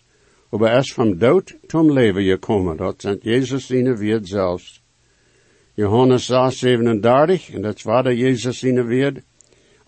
aber 0.52 0.70
er 0.70 0.80
ist 0.80 0.94
vom 0.94 1.20
Tod 1.20 1.54
zum 1.68 1.90
Leben 1.90 2.24
gekommen. 2.24 2.78
Dort 2.78 3.02
sind 3.02 3.24
Jesus 3.24 3.68
seine 3.68 4.00
Wirt 4.00 4.28
selbst. 4.28 4.85
Johannes 5.78 6.28
6, 6.28 6.60
37, 6.62 7.56
und 7.56 7.64
das 7.64 7.86
war 7.86 8.04
der 8.04 8.14
Jesus 8.14 8.62
seine 8.62 8.88
Wirt. 8.88 9.24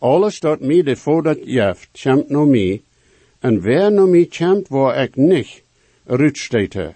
Alles 0.01 0.39
dat 0.41 0.62
mij 0.62 0.84
de 0.84 0.96
voordat 0.96 1.46
jeft, 1.46 1.94
kämpt 1.94 2.29
no 2.29 2.46
mij, 2.46 2.82
en 3.39 3.62
wer 3.62 3.91
no 3.91 4.06
mij 4.06 4.25
kämpt, 4.25 4.67
waar 4.70 5.03
ik 5.03 5.15
niet, 5.15 5.63
rutsteht 6.06 6.75
er. 6.75 6.96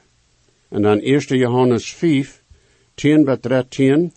En 0.69 0.81
dan 0.81 0.99
1 0.99 1.37
Johannes 1.37 1.93
5, 1.93 2.43
10 2.95 3.25
bis 3.25 3.39
13, 3.39 4.11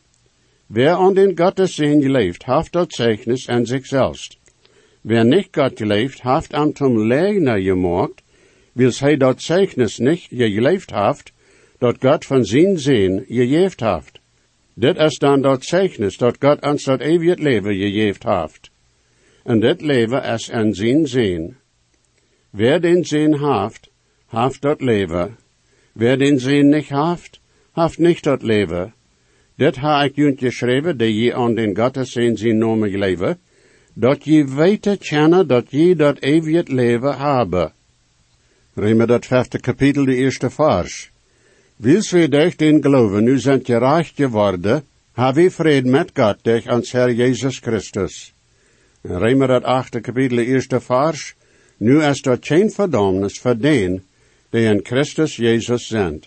Wer 0.66 0.96
an 0.96 1.14
den 1.14 1.36
Gottessein 1.36 2.00
geleeft, 2.00 2.46
haft 2.46 2.74
dat 2.74 2.92
Zeichnis 2.92 3.48
an 3.48 3.66
sich 3.66 3.86
selbst. 3.86 4.38
Wer 5.02 5.24
nicht 5.24 5.52
Gott 5.52 5.76
geleeft, 5.76 6.24
haft 6.24 6.52
am 6.52 6.74
zum 6.74 6.96
Leugner 6.96 7.60
gemacht, 7.60 8.22
wils 8.74 9.00
hij 9.00 9.16
dat 9.16 9.40
Zeichnis 9.40 9.98
nicht 9.98 10.30
geleeft 10.30 10.90
haft, 10.90 11.32
dat 11.78 12.00
Gott 12.00 12.24
von 12.24 12.44
zijn 12.44 12.78
Sehen 12.78 13.24
gejeft 13.28 13.80
haft. 13.80 14.20
Dit 14.74 14.96
is 14.96 15.18
dan 15.18 15.42
dat 15.42 15.64
Zeichnis, 15.64 16.16
dat 16.16 16.36
Gott 16.38 16.60
ans 16.60 16.84
dat 16.84 17.00
eeuwig 17.00 17.38
leven 17.38 17.74
gejeft 17.74 18.22
haft. 18.22 18.70
En 19.42 19.60
dit 19.60 19.80
leven 19.80 20.22
is 20.22 20.50
an 20.50 20.74
zijn 20.74 21.06
Sehen. 21.06 21.56
Wer 22.50 22.80
den 22.80 23.04
Sehen 23.04 23.34
haft, 23.40 23.90
haft 24.26 24.62
dat 24.62 24.80
leven. 24.80 25.36
Wer 25.92 26.16
den 26.16 26.38
Sehen 26.38 26.68
nicht 26.68 26.90
haft, 26.90 27.40
haft 27.72 27.98
nicht 27.98 28.24
dat 28.24 28.42
leven. 28.42 28.92
Dit 29.56 29.76
ha 29.76 30.04
ik 30.04 30.16
junt 30.16 30.38
geschreven, 30.38 30.96
dat 30.96 31.08
je 31.08 31.34
aan 31.34 31.54
den 31.54 31.76
Gotteseen 31.76 32.36
zijn 32.36 32.58
nomen 32.58 32.98
leven, 32.98 33.38
dat 33.94 34.24
je 34.24 34.44
weten 34.44 34.98
kennen 34.98 35.46
dat 35.46 35.70
je 35.70 35.96
dat 35.96 36.18
eeuwig 36.20 36.66
leven 36.66 37.18
hebben. 37.18 37.72
Riemen 38.74 39.06
dat 39.06 39.26
vijfde 39.26 39.60
kapitel, 39.60 40.04
de 40.04 40.14
eerste 40.14 40.50
vers. 40.50 41.10
Wils 41.76 42.12
we 42.12 42.28
durch 42.28 42.56
den 42.56 42.80
geloven, 42.82 43.24
nu 43.24 43.36
je 43.36 43.78
reich 43.78 44.14
geworden, 44.14 44.82
ha 45.14 45.32
we 45.32 45.50
vrede 45.50 45.88
met 45.88 46.14
God 46.14 46.44
durch 46.44 46.68
ans 46.68 46.92
Herr 46.92 47.10
Jesus 47.10 47.58
Christus. 47.58 48.32
Riemen 49.02 49.48
dat 49.48 49.64
achte 49.64 50.00
kapitel, 50.00 50.38
eerste 50.38 50.80
vers. 50.80 51.34
Nu 51.78 52.02
is 52.02 52.22
dat 52.22 52.46
geen 52.46 52.70
verdomnis 52.70 53.38
voor 53.38 53.54
den, 53.54 54.02
die 54.50 54.68
in 54.68 54.80
Christus 54.84 55.36
Jezus 55.36 55.86
zijn. 55.86 56.22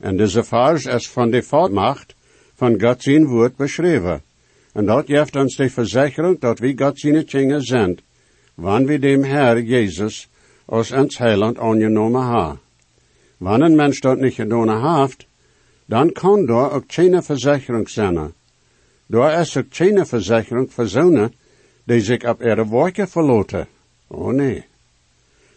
En 0.00 0.16
deze 0.16 0.44
vers 0.44 0.86
is 0.86 1.08
van 1.08 1.30
de 1.30 1.42
volmacht 1.42 2.14
van 2.54 2.80
God 2.80 3.02
zijn 3.02 3.26
woord 3.26 3.56
beschreven. 3.56 4.22
En 4.72 4.86
dat 4.86 5.06
geeft 5.06 5.36
ons 5.36 5.56
de 5.56 5.70
verzekering 5.70 6.40
dat 6.40 6.58
we 6.58 6.72
God 6.76 7.00
zijn 7.00 7.24
kinderen 7.24 7.62
zijn, 7.62 7.98
wanneer 8.54 8.86
we 8.88 8.98
dem 8.98 9.24
Herr 9.24 9.60
Jezus 9.60 10.28
als 10.66 10.92
ons 10.92 11.18
heiland 11.18 11.58
aangenomen 11.58 12.22
ha. 12.22 12.58
Wanneer 13.40 13.68
een 13.68 13.76
mens 13.76 14.00
dat 14.00 14.18
niet 14.18 14.34
gedaan 14.34 14.98
heeft, 14.98 15.26
dan 15.84 16.12
kan 16.12 16.46
daar 16.46 16.72
ook 16.72 16.84
geen 16.86 17.22
verzekering 17.22 17.88
zijn. 17.88 18.32
Daar 19.06 19.40
is 19.40 19.56
ook 19.56 19.64
geen 19.70 20.06
voor 20.06 20.88
zonen 20.88 21.34
die 21.84 22.00
zich 22.00 22.24
op 22.24 22.42
ihre 22.42 22.68
werken 22.68 23.08
verloten. 23.08 23.66
Oh 24.06 24.32
nee. 24.32 24.64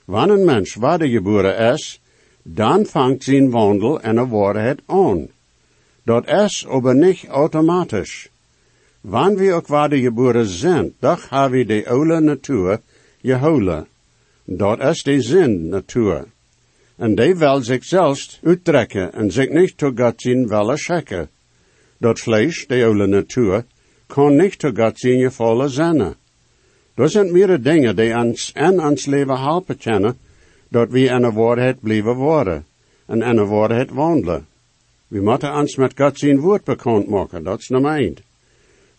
Wanneer 0.05 0.37
een 0.37 0.45
mens 0.45 0.75
wedergeboren 0.75 1.73
is, 1.73 1.99
dan 2.41 2.85
vangt 2.85 3.23
zijn 3.23 3.49
wandel 3.49 4.01
en 4.01 4.15
de 4.15 4.27
waarheid 4.27 4.79
aan. 4.85 5.27
Dat 6.03 6.27
is 6.27 6.65
aber 6.67 6.95
nicht 6.95 7.27
automatisch. 7.27 8.29
Wann 9.01 9.35
wir 9.35 9.53
ook 9.53 9.67
wedergeboren 9.67 10.45
zijn, 10.45 10.93
haben 11.29 11.51
wir 11.51 11.67
die 11.67 11.89
oude 11.89 12.19
natuur 12.19 12.79
geholen. 13.21 13.87
Dat 14.43 14.79
is 14.79 15.03
de 15.03 15.21
zin 15.21 15.69
natuur. 15.69 16.32
En 16.95 17.15
die 17.15 17.35
wil 17.35 17.63
zich 17.63 17.83
zelfs 17.83 18.39
uittrekken 18.43 19.13
en 19.13 19.31
zich 19.31 19.49
niet 19.49 19.77
tot 19.77 19.99
God 19.99 20.21
zien 20.21 20.47
willen 20.47 20.77
schekken. 20.77 21.29
Dat 21.97 22.19
vlees, 22.19 22.67
de 22.67 22.83
oude 22.83 23.07
natuur, 23.07 23.65
kan 24.07 24.35
niet 24.35 24.59
tot 24.59 24.79
God 24.79 24.99
zien 24.99 25.21
gevallen 25.21 25.69
zijn. 25.69 26.15
Er 26.95 27.09
zijn 27.09 27.31
meerdere 27.31 27.59
dingen 27.59 27.95
die 27.95 28.15
ons 28.15 28.51
en 28.53 28.79
ons 28.79 29.05
leven 29.05 29.39
helpen 29.39 29.77
kennen, 29.77 30.17
dat 30.69 30.89
we 30.89 30.99
in 30.99 31.21
de 31.21 31.31
waarheid 31.31 31.79
blijven 31.79 32.15
worden 32.15 32.65
en 33.05 33.21
in 33.21 33.35
de 33.35 33.45
waarheid 33.45 33.91
wandelen. 33.91 34.47
We 35.07 35.21
moeten 35.21 35.55
ons 35.55 35.75
met 35.75 35.93
God 35.95 36.19
zijn 36.19 36.39
woord 36.39 36.63
bekend 36.63 37.07
maken, 37.07 37.43
dat 37.43 37.59
is 37.59 37.69
nummer 37.69 37.95
één. 37.95 38.17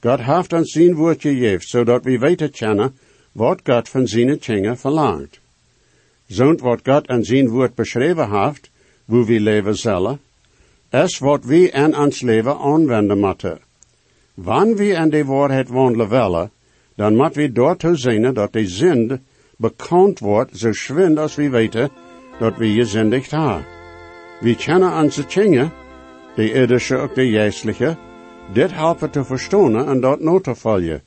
God 0.01 0.21
heeft 0.21 0.53
ons 0.53 0.73
zijn 0.73 0.95
woord 0.95 1.21
gegeven, 1.21 1.69
zodat 1.69 2.05
we 2.05 2.19
weten 2.19 2.51
kennen 2.51 2.97
wat 3.33 3.61
God 3.65 3.89
van 3.89 4.07
zijn 4.07 4.39
dingen 4.47 4.79
verlangt. 4.79 5.41
Zo'n 6.27 6.59
wat 6.63 6.81
God 6.85 7.09
in 7.09 7.25
zijn 7.25 7.49
woord 7.49 7.75
beschreven 7.75 8.31
heeft, 8.31 8.71
hoe 9.05 9.25
we 9.25 9.41
leven 9.41 9.77
zullen, 9.77 10.21
is 10.91 11.19
wat 11.19 11.45
we 11.45 11.71
in 11.71 11.97
ons 11.97 12.21
leven 12.21 12.59
aanwenden 12.59 13.19
moeten. 13.19 13.59
Wanneer 14.35 14.77
we 14.77 14.87
in 14.87 15.11
de 15.11 15.25
waarheid 15.25 15.69
wandelen 15.69 16.09
willen, 16.09 16.51
dan 16.97 17.17
moeten 17.17 17.41
we 17.41 17.53
daartoe 17.53 17.97
zijn 17.97 18.35
dat 18.35 18.53
de 18.53 18.67
zin 18.67 19.21
bekend 19.57 20.19
wordt 20.19 20.59
zo 20.59 20.73
schwind 20.73 21.19
als 21.19 21.35
we 21.35 21.49
weten 21.49 21.91
dat 22.39 22.57
we 22.57 22.73
gezindigd 22.73 23.31
hebben. 23.31 23.67
We 24.41 24.57
kennen 24.57 25.03
onze 25.03 25.25
dingen, 25.27 25.73
de 26.35 26.53
irdische 26.53 26.97
ook 26.97 27.15
de 27.15 27.31
geestelijke, 27.31 27.97
dit 28.53 28.73
helpen 28.73 29.11
te 29.11 29.25
verstaan 29.25 29.89
en 29.89 30.01
dat 30.01 30.21
no 30.21 30.41
te 30.41 30.55
volgen. 30.55 31.03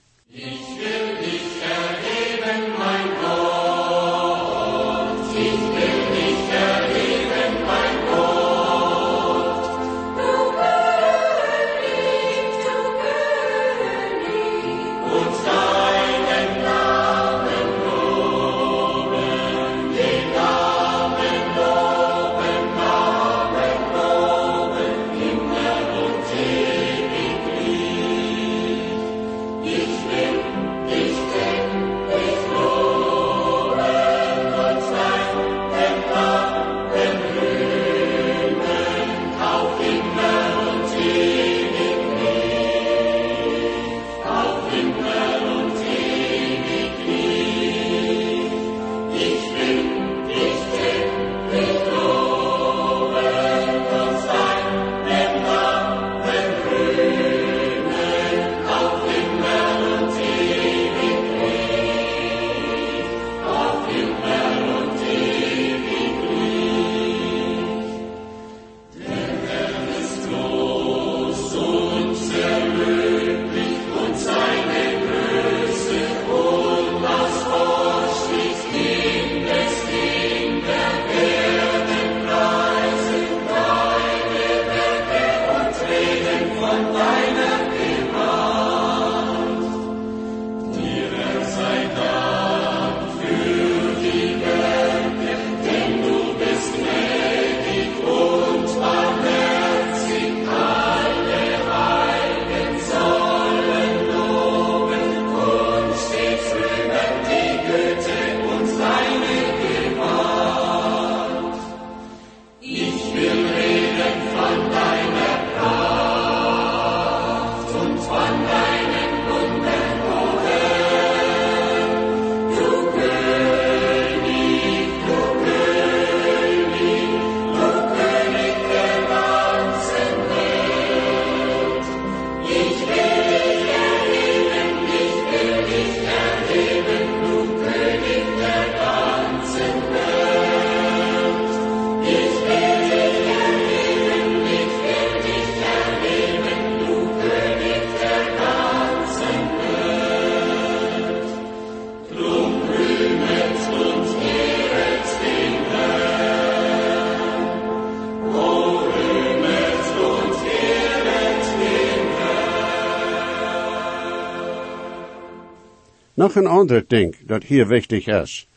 Nog 166.27 166.35
een 166.35 166.47
ander 166.47 166.83
ding 166.87 167.15
dat 167.25 167.43
hier 167.43 167.67
wichtig 167.67 168.07
is, 168.07 168.47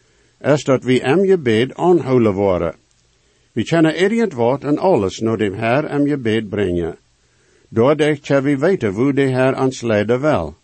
is 0.41 0.65
dat 0.65 0.85
we 0.85 1.01
hem 1.03 1.25
je 1.25 1.39
bed 1.39 1.75
aanhouden 1.75 2.33
worden. 2.33 2.75
We 3.53 3.65
kunnen 3.65 4.01
irgend 4.03 4.33
wat 4.33 4.65
en 4.65 4.79
alles 4.79 5.19
naar 5.19 5.37
dem 5.37 5.55
Herr 5.55 5.89
hem 5.89 6.07
je 6.07 6.17
bed 6.17 6.49
brengen. 6.49 6.97
Doordat 7.69 8.27
je 8.27 8.41
we 8.41 8.59
weten 8.59 8.93
hoe 8.93 9.13
de 9.13 9.29
Herr 9.29 9.63
ons 9.63 9.81
leiden 9.81 10.21
wil. 10.21 10.55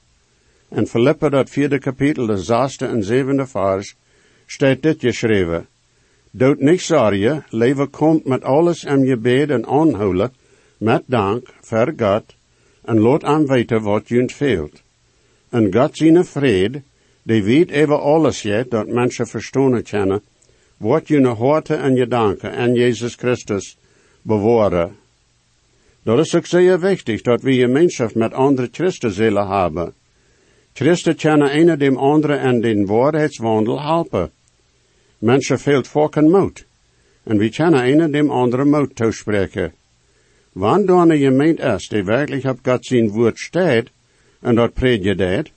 In 0.69 0.87
Filippa 0.87 1.29
dat 1.29 1.51
vierde 1.51 1.79
kapitel, 1.79 2.27
de 2.27 2.37
zesde 2.37 2.87
en 2.87 3.05
zevende 3.05 3.47
vers, 3.47 3.95
staat 4.47 4.83
dit 4.83 5.01
geschreven. 5.01 5.67
Dood 6.31 6.59
niet 6.59 6.83
zorgen, 6.83 7.45
leven 7.51 7.91
komt 7.91 8.25
met 8.25 8.43
alles 8.43 8.85
in 8.85 9.05
je 9.05 9.17
bed 9.17 9.51
en 9.51 9.67
aanhouden, 9.67 10.33
met 10.77 11.03
dank, 11.07 11.49
voor 11.61 11.93
God, 11.97 12.35
en 12.85 12.99
laat 12.99 13.25
aan 13.25 13.47
weten 13.47 13.83
wat 13.83 14.09
je 14.09 14.29
veelt. 14.29 14.83
En 15.49 15.75
God 15.75 15.97
zijn 15.97 16.25
vrede, 16.25 16.83
die 17.27 17.43
weet 17.43 17.71
even 17.71 18.01
alles 18.01 18.43
jet, 18.43 18.71
dat 18.71 18.87
mensen 18.87 19.27
verstonen 19.27 19.83
kennen, 19.83 20.23
wat 20.77 21.09
je 21.09 21.27
horte 21.27 21.75
en 21.75 21.95
je 21.95 22.07
danken 22.07 22.53
en 22.53 22.75
Jezus 22.75 23.15
Christus 23.15 23.77
bewaren. 24.23 24.97
Dat 26.03 26.19
is 26.19 26.35
ook 26.35 26.47
zeer 26.47 26.81
wichtig, 26.81 27.23
dat 27.23 27.43
we 27.43 27.55
gemeenschap 27.55 28.15
met 28.15 28.33
andere 28.33 28.69
Christen 28.73 29.49
hebben. 29.49 29.93
Christen 30.73 31.17
kunnen 31.17 31.57
een 31.57 31.79
dem 31.79 31.97
andere 31.97 32.35
en 32.35 32.61
den 32.61 32.87
waarheidswandel 32.87 33.81
helpen. 33.81 34.31
Mensen 35.19 35.59
veelt 35.59 35.89
volken 35.89 36.31
moed. 36.31 36.65
En 37.23 37.39
we 37.39 37.49
kunnen 37.49 38.01
een 38.01 38.11
dem 38.11 38.31
andere 38.31 38.65
moed 38.65 38.97
toespreken. 38.97 39.73
Wanneer 40.53 40.95
een 40.95 41.19
gemeente 41.19 41.63
is 41.63 41.89
die 41.89 42.05
werkelijk 42.05 42.45
op 42.45 42.59
God 42.63 42.87
zijn 42.87 43.09
woord 43.11 43.39
staat, 43.39 43.85
en 44.41 44.55
dat 44.55 44.73
predikt, 44.73 45.51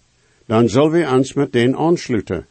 dan 0.49 0.69
zullen 0.69 0.91
we 0.91 1.09
ons 1.11 1.33
met 1.33 1.51
den 1.51 1.75
aansluiten. 1.75 2.45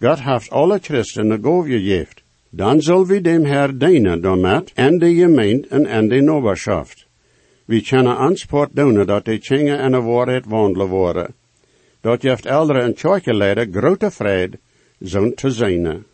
God 0.00 0.20
heeft 0.20 0.50
alle 0.50 0.78
christen 0.78 1.30
een 1.30 1.42
goof 1.42 1.66
gegeven. 1.66 2.22
Dan 2.50 2.82
zullen 2.82 3.06
we 3.06 3.20
dem 3.20 3.44
Herr 3.44 3.78
dienen 3.78 4.20
daarmet 4.20 4.72
en 4.74 4.98
de 4.98 5.14
gemeente 5.14 5.68
en 5.68 5.86
en 5.86 6.08
de 6.08 6.20
noberschaft. 6.20 7.06
We 7.64 7.80
kunnen 7.82 8.16
aanspoort 8.16 8.70
doen 8.72 9.06
dat 9.06 9.24
de 9.24 9.38
tjingen 9.38 9.78
en 9.78 9.92
de 9.92 10.00
waarheid 10.00 10.44
wandelen 10.46 10.88
worden. 10.88 11.34
Dat 12.00 12.22
heeft 12.22 12.46
eldere 12.46 12.80
en 12.80 12.94
tjoike 12.94 13.34
leider 13.34 13.68
grote 13.70 14.10
vrede, 14.10 14.58
zo'n 14.98 15.34
te 15.34 15.50
zijn. 15.50 16.04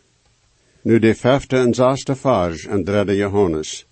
Nu 0.81 0.99
de 0.99 1.15
vijfde 1.15 1.57
en 1.57 1.73
zesde 1.73 2.15
vers 2.15 2.65
en 2.65 2.83
derde 2.83 3.15
Johannes. 3.15 3.85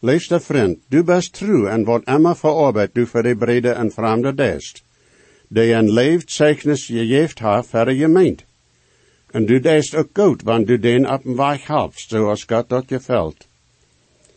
Lees 0.00 0.28
de 0.28 0.40
vriend, 0.40 0.78
du 0.88 1.02
best 1.02 1.32
true 1.32 1.68
en 1.68 1.84
wat 1.84 2.04
Emma 2.04 2.34
verarbeidt 2.34 2.94
du 2.94 3.06
voor 3.06 3.22
de 3.22 3.36
brede 3.36 3.70
en 3.70 3.90
vreemde 3.90 4.34
dest. 4.34 4.86
De 5.48 5.72
een 5.72 5.92
je 5.92 7.06
geeft 7.06 7.38
haar 7.38 7.64
voor 7.64 7.92
je 7.92 8.08
meent. 8.08 8.44
En 9.30 9.46
du 9.46 9.60
deest 9.60 9.94
ook 9.94 10.08
goed, 10.12 10.42
want 10.42 10.66
du 10.66 10.78
den 10.78 11.12
op 11.12 11.24
een 11.24 11.36
weg 11.36 11.66
helpt, 11.66 12.04
zoals 12.08 12.44
God 12.44 12.68
dat 12.68 12.84
je 12.88 13.00
velt. 13.00 13.46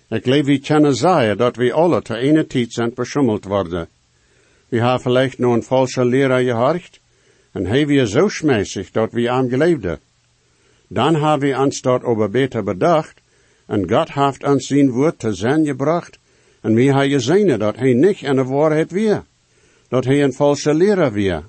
Ik 0.10 0.26
leef 0.26 0.45
wie 0.45 0.60
kennen 0.60 1.38
dat 1.38 1.56
we 1.56 1.74
alle 1.74 2.02
te 2.02 2.17
ene 2.17 2.47
tijd 2.47 2.74
zijn 2.74 2.91
beschummeld 2.93 3.45
worden. 3.45 3.88
We 4.69 4.78
hebben 4.78 5.02
vielleicht 5.02 5.38
nog 5.38 5.54
een 5.54 5.63
valse 5.63 6.06
leraar 6.06 6.43
gehoord, 6.43 7.00
en 7.52 7.65
hij 7.65 7.88
we 7.88 8.08
zo 8.08 8.28
schmeissig 8.28 8.91
dat 8.91 9.12
we 9.12 9.30
aan 9.30 9.50
geleefden. 9.50 10.00
Dan 10.88 11.15
hebben 11.15 11.50
we 11.50 11.58
ons 11.58 11.82
dat 11.82 12.04
over 12.04 12.30
beter 12.30 12.63
bedacht, 12.63 13.21
en 13.65 13.89
God 13.89 14.13
heeft 14.13 14.43
ons 14.43 14.67
zijn 14.67 14.89
woord 14.89 15.19
te 15.19 15.34
zijn 15.34 15.65
gebracht, 15.65 16.19
en 16.62 16.74
we 16.74 16.84
hebben 16.84 17.10
gezien 17.10 17.60
dat 17.60 17.76
hij 17.76 17.93
niet 17.93 18.21
in 18.21 18.36
de 18.36 18.43
waarheid 18.43 18.91
weer, 18.91 19.24
dat 19.91 20.06
hij 20.06 20.23
een 20.23 20.34
valse 20.34 20.73
leraar 20.73 21.12
weer. 21.12 21.43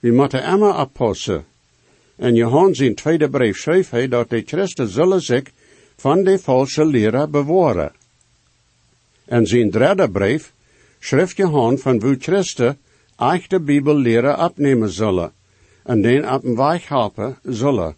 We 0.00 0.12
moeten 0.12 0.44
immer 0.44 0.78
oppassen. 0.78 1.44
En 2.16 2.34
Johannes 2.34 2.78
in 2.78 2.94
tweede 2.94 3.28
brief 3.28 3.56
schreef 3.56 3.90
hij 3.90 4.08
dat 4.08 4.30
de 4.30 4.42
christen 4.46 4.88
zullen 4.88 5.20
zich 5.20 5.42
van 5.96 6.24
de 6.24 6.38
valse 6.38 6.84
leraar 6.84 7.30
bewaren. 7.30 7.92
En 9.24 9.46
zijn 9.46 9.70
derde 9.70 10.10
brief 10.10 10.52
schrijft 10.98 11.36
Johannes 11.36 11.80
van 11.80 12.02
hoe 12.02 12.16
christen 12.18 12.78
echte 13.16 13.60
bibelleren 13.60 14.38
opnemen 14.38 14.90
zullen, 14.90 15.32
en 15.82 16.02
den 16.02 16.32
op 16.34 16.44
een 16.44 16.56
weg 16.56 16.88
helpen 16.88 17.38
zullen. 17.42 17.96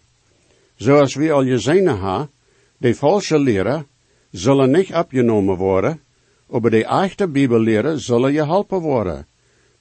Zoals 0.75 1.15
we 1.15 1.31
al 1.31 1.43
gezien 1.43 1.87
hebben, 1.87 2.29
de 2.77 2.95
valse 2.95 3.39
leren 3.39 3.87
zullen 4.31 4.71
niet 4.71 4.93
opgenomen 4.93 5.55
worden, 5.57 6.01
maar 6.47 6.69
de 6.69 6.85
echte 6.85 7.27
bibelleren 7.27 7.99
zullen 7.99 8.33
je 8.33 8.45
helpen 8.45 8.79
worden. 8.79 9.29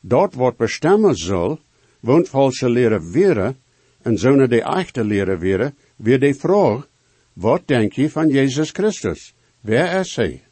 Dat 0.01 0.35
wat 0.35 0.57
bestemmen 0.57 1.17
zal, 1.17 1.59
woont 2.01 2.29
valse 2.29 2.69
leren 2.69 3.11
weer, 3.11 3.55
en 4.03 4.19
zonen 4.19 4.49
de 4.49 4.63
echte 4.63 5.05
leren 5.05 5.39
weer, 5.39 5.73
weer 5.97 6.21
de 6.21 6.35
vraag, 6.35 6.89
wat 7.33 7.63
denk 7.67 7.93
je 7.93 8.11
van 8.11 8.29
Jezus 8.29 8.71
Christus? 8.71 9.35
Wer 9.61 9.99
is 10.01 10.17
hij? 10.17 10.43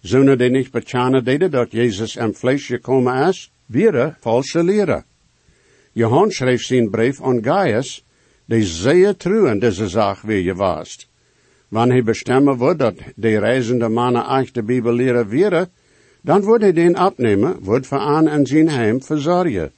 Zonen 0.00 0.38
die 0.38 0.50
niet 0.50 0.70
bekennen 0.70 1.24
deden 1.24 1.50
dat 1.50 1.72
Jezus 1.72 2.16
in 2.16 2.34
vlees 2.34 2.66
gekomen 2.66 3.28
is, 3.28 3.52
weer 3.66 4.16
valse 4.20 4.64
leren. 4.64 5.04
Johannes 5.92 6.36
schreef 6.36 6.62
zijn 6.62 6.90
brief 6.90 7.22
aan 7.22 7.42
Gaius, 7.44 8.04
die 8.44 8.62
zeer 8.62 9.16
true 9.16 9.50
in 9.50 9.58
deze 9.58 9.88
zaak 9.88 10.20
weer 10.20 10.42
gewaast. 10.42 11.08
Wanneer 11.68 11.94
hij 11.94 12.02
bestemmen 12.02 12.56
wordt 12.56 12.78
dat 12.78 12.94
de 13.16 13.38
reizende 13.38 13.88
mannen 13.88 14.26
echte 14.26 14.62
Bibel 14.62 14.92
leren 14.92 15.28
weer, 15.28 15.68
dan 16.22 16.42
wordt 16.42 16.62
hij 16.62 16.72
den 16.72 17.04
opnemen, 17.06 17.58
wordt 17.60 17.86
voor 17.86 17.98
aan 17.98 18.28
en 18.28 18.46
zijn 18.46 18.68
heim 18.68 19.02
verzorgen. 19.02 19.72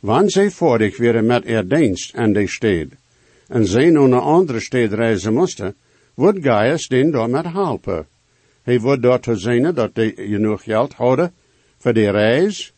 Wanneer 0.00 0.30
zij 0.30 0.50
voordig 0.50 0.96
weer 0.96 1.24
met 1.24 1.46
er 1.46 1.68
dienst 1.68 2.14
en 2.14 2.32
de 2.32 2.48
stad, 2.48 2.86
en 3.48 3.66
zij 3.66 3.90
naar 3.90 4.02
een 4.02 4.12
andere 4.12 4.60
stad 4.60 4.92
reizen 4.92 5.32
moesten, 5.32 5.74
wordt 6.14 6.38
Gaius 6.42 6.88
den 6.88 7.10
door 7.10 7.30
met 7.30 7.52
helpen. 7.52 8.06
Hij 8.62 8.80
wordt 8.80 9.02
door 9.02 9.20
te 9.20 9.36
zien 9.36 9.74
dat 9.74 9.90
hij 9.92 10.12
genoeg 10.16 10.62
geld 10.62 10.92
hadden 10.92 11.32
voor 11.78 11.92
de 11.92 12.10
reis. 12.10 12.72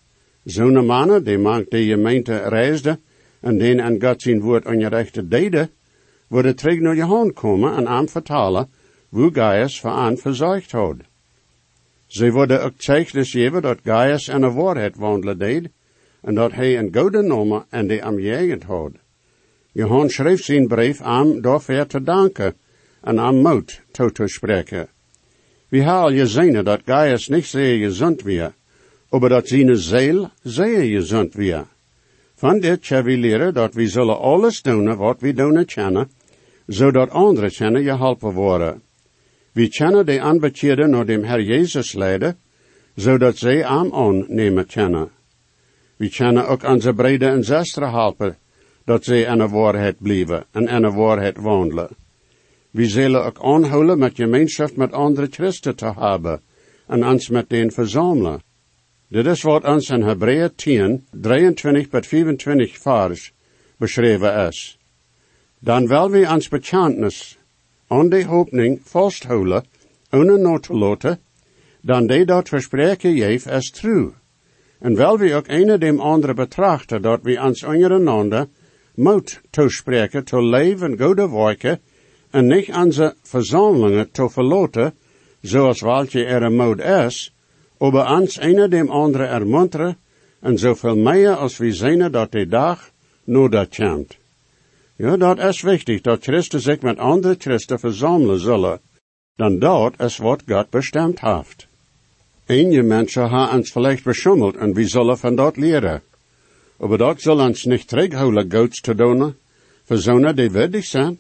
Zo'n 0.45 0.87
mannen, 0.87 1.25
die 1.25 1.39
maakt 1.39 1.71
de 1.71 1.85
gemeente 1.85 2.37
reisde, 2.37 2.99
en 3.41 3.59
den 3.59 3.81
en 3.81 4.03
God 4.03 4.23
zijn 4.23 4.41
woord 4.41 4.67
ongerechte 4.67 5.29
deden, 5.29 5.71
worden 6.27 6.57
terug 6.57 6.79
naar 6.79 6.95
je 6.95 7.03
hand 7.03 7.33
komen 7.33 7.77
en 7.77 7.89
aan 7.89 8.09
vertalen, 8.09 8.69
hoe 9.09 9.31
Gaius 9.33 9.81
voor 9.81 9.91
aan 9.91 10.17
verzorgd 10.17 10.71
had. 10.71 10.97
Ze 12.09 12.31
worden 12.31 12.63
ook 12.63 12.73
zeichnis 12.77 13.31
geven 13.31 13.63
dat 13.63 13.79
Gaius 13.85 14.29
en 14.29 14.41
de 14.41 14.51
waarheid 14.51 14.97
wandelen 14.97 15.39
deed, 15.39 15.69
en 16.21 16.35
dat 16.35 16.53
hij 16.53 16.79
een 16.79 16.95
goede 16.97 17.23
nomen 17.23 17.65
en 17.69 17.87
die 17.87 18.05
am 18.05 18.19
jegend 18.19 18.63
had. 18.63 18.93
Johan 19.73 20.11
schreef 20.11 20.45
zijn 20.45 20.67
brief 20.67 21.01
aan 21.01 21.41
daarvoor 21.41 21.87
te 21.87 22.03
danken 22.03 22.55
en 23.01 23.19
aan 23.19 23.43
moed 23.43 23.83
toe 23.91 24.13
te 24.13 24.29
spreken. 24.29 24.89
We 25.69 25.77
hebben 25.77 25.95
al 25.95 26.11
gezien 26.11 26.65
dat 26.65 26.81
Gaius 26.85 27.29
niet 27.29 27.47
zeer 27.47 27.79
gezond 27.79 28.23
weer, 28.23 28.53
maar 29.11 29.29
dat 29.29 29.49
zijn 29.49 29.77
ziel 29.77 30.31
zeer 30.43 30.83
gezond 30.83 31.35
weer. 31.35 31.67
Van 32.35 32.61
dit 32.61 32.87
kunnen 32.87 33.05
we 33.05 33.17
leren 33.17 33.55
dat 33.55 33.75
we 33.75 33.89
zullen 33.89 34.19
alles 34.19 34.63
doen 34.63 34.97
wat 34.97 35.21
we 35.21 35.33
doen 35.33 35.65
kennen, 35.65 36.11
zodat 36.67 37.11
anderen 37.11 37.53
kunnen 37.53 37.83
geholpen 37.83 38.33
worden. 38.33 38.83
We 39.59 39.69
kennen 39.69 40.07
de 40.07 40.21
aanbekeren 40.21 40.91
naar 40.91 41.07
dem 41.07 41.25
Herr 41.25 41.43
Jezus 41.43 41.93
leiden, 41.93 42.39
zodat 42.95 43.37
zij 43.37 43.65
aan 43.65 43.93
aannemen 43.93 44.67
kennen. 44.67 45.11
We 45.97 46.09
kennen 46.09 46.49
ook 46.49 46.63
onze 46.63 46.93
brede 46.93 47.27
en 47.27 47.45
zusteren 47.45 47.91
helpen, 47.91 48.37
dat 48.85 49.05
zij 49.05 49.21
in 49.21 49.39
de 49.39 49.49
waarheid 49.49 49.97
blijven 49.99 50.45
en 50.51 50.69
in 50.69 50.83
de 50.83 50.91
waarheid 50.91 51.37
wandelen. 51.37 51.89
We 52.71 52.87
zullen 52.87 53.25
ook 53.25 53.39
aanhouden 53.43 53.99
met 53.99 54.15
gemeenschap 54.15 54.77
met 54.77 54.93
andere 54.93 55.27
christen 55.31 55.77
te 55.77 55.93
hebben 55.97 56.41
en 56.87 57.07
ons 57.07 57.29
met 57.29 57.49
den 57.49 57.73
verzamelen. 57.73 58.43
Dit 59.09 59.27
is 59.27 59.43
wat 59.43 59.65
ons 59.65 59.91
in 59.91 60.03
Hebreeën 60.03 60.55
10, 60.55 61.07
23 61.11 61.89
tot 61.89 62.07
25 62.07 62.79
vers 62.79 63.33
beschreven 63.77 64.47
is. 64.47 64.79
Dan 65.59 65.87
wil 65.87 66.11
we 66.11 66.29
ons 66.31 66.49
bekentenis 66.49 67.38
aan 67.89 68.09
de 68.09 68.25
hoopning 68.25 68.81
vasthouden, 68.85 69.65
ohne 70.11 70.39
not 70.39 70.63
te 70.63 70.75
laten, 70.75 71.19
dan 71.81 72.07
de 72.07 72.25
dat 72.25 72.49
verspreken 72.49 73.17
geef 73.17 73.47
is 73.47 73.71
true. 73.71 74.13
En 74.79 74.95
wel 74.95 75.19
we 75.19 75.35
ook 75.35 75.49
een 75.49 75.79
dem 75.79 76.01
andere 76.01 76.35
betrachten, 76.35 77.03
dat 77.03 77.21
we 77.23 77.41
ons 77.41 77.65
ondereinander 77.65 78.47
moet 78.95 79.41
toespreken 79.51 80.25
te 80.25 80.43
leven 80.43 81.01
goede 81.01 81.31
werken, 81.31 81.81
en 82.31 82.47
niet 82.47 82.75
onze 82.75 83.15
verzamelingen 83.23 84.11
te 84.11 84.31
verloten, 84.31 84.95
zoals 85.41 85.81
welke 85.81 86.25
er 86.25 86.43
een 86.43 86.57
moed 86.57 86.81
is, 86.81 87.35
aber 87.79 88.03
ans 88.03 88.41
een 88.41 88.71
dem 88.71 88.89
andere 88.89 89.25
ermunteren, 89.25 89.97
en 90.41 90.59
zoveel 90.59 90.97
meer 90.97 91.35
als 91.35 91.57
we 91.57 91.73
zien 91.73 92.11
dat 92.11 92.33
de 92.33 92.47
dag 92.47 92.91
nodig 93.25 93.69
komt. 93.69 94.17
Ja, 94.99 95.17
dat 95.17 95.39
is 95.39 95.61
wichtig, 95.63 96.01
dat 96.01 96.23
Christen 96.23 96.61
zich 96.61 96.81
met 96.81 96.99
andere 96.99 97.35
Christen 97.39 97.79
verzamelen 97.79 98.41
zullen. 98.41 98.81
Dan 99.37 99.59
dat 99.59 100.01
is 100.01 100.17
wat 100.17 100.43
God 100.47 100.71
bestemd 100.71 101.21
heeft. 101.21 101.67
Eenje 102.47 102.83
mensen 102.83 103.31
hebben 103.31 103.57
ons 103.57 103.71
vielleicht 103.71 104.05
beschummeld 104.05 104.57
en 104.57 104.75
we 104.75 104.89
zullen 104.89 105.19
van 105.19 105.37
dat 105.37 105.57
leren. 105.57 106.03
Aber 106.81 106.99
dat 106.99 107.21
zal 107.21 107.39
ons 107.39 107.65
niet 107.65 107.89
terughouden 107.89 108.53
Gods 108.53 108.81
te 108.81 108.95
doen, 108.95 109.35
voor 109.85 109.99
zonen 109.99 110.37
die 110.37 110.51
würdig 110.51 110.85
zijn. 110.85 111.19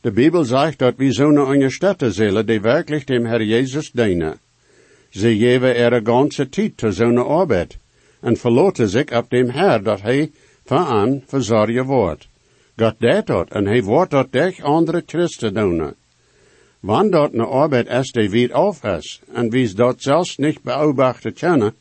De 0.00 0.10
Bibel 0.10 0.44
zegt 0.44 0.78
dat 0.78 0.94
we 0.96 1.12
zonen 1.12 1.46
ondersteunen 1.46 2.12
zullen 2.12 2.46
die 2.46 2.60
werkelijk 2.60 3.06
dem 3.06 3.24
Herr 3.24 3.42
Jesus 3.42 3.90
dienen. 3.92 4.38
Ze 5.10 5.36
geven 5.36 5.76
ihre 5.76 6.00
ganze 6.04 6.48
tijd 6.48 6.76
te 6.76 6.92
zo'n 6.92 7.18
arbeid 7.18 7.76
en 8.20 8.36
verloten 8.36 8.88
zich 8.88 9.12
op 9.12 9.30
dem 9.30 9.50
Herr 9.50 9.82
dat 9.82 10.00
hij 10.00 10.30
van 10.64 11.22
verzorgen 11.26 11.84
wordt. 11.84 12.28
God 12.78 13.00
deed 13.00 13.26
dat 13.26 13.50
en 13.50 13.66
hij 13.66 13.82
wordt 13.82 14.10
dat 14.10 14.32
durch 14.32 14.62
andere 14.62 15.02
Christen 15.06 15.54
doen. 15.54 15.94
Wanneer 16.80 17.10
dat 17.10 17.32
een 17.32 17.40
arbeid 17.40 17.88
is 17.88 18.12
die 18.12 18.30
weit 18.30 18.52
auf 18.52 18.84
is 18.84 19.20
en 19.32 19.50
wie 19.50 19.74
dat 19.74 20.02
zelfs 20.02 20.36
niet 20.36 20.62
beobachten 20.62 21.34
kunnen, 21.34 21.74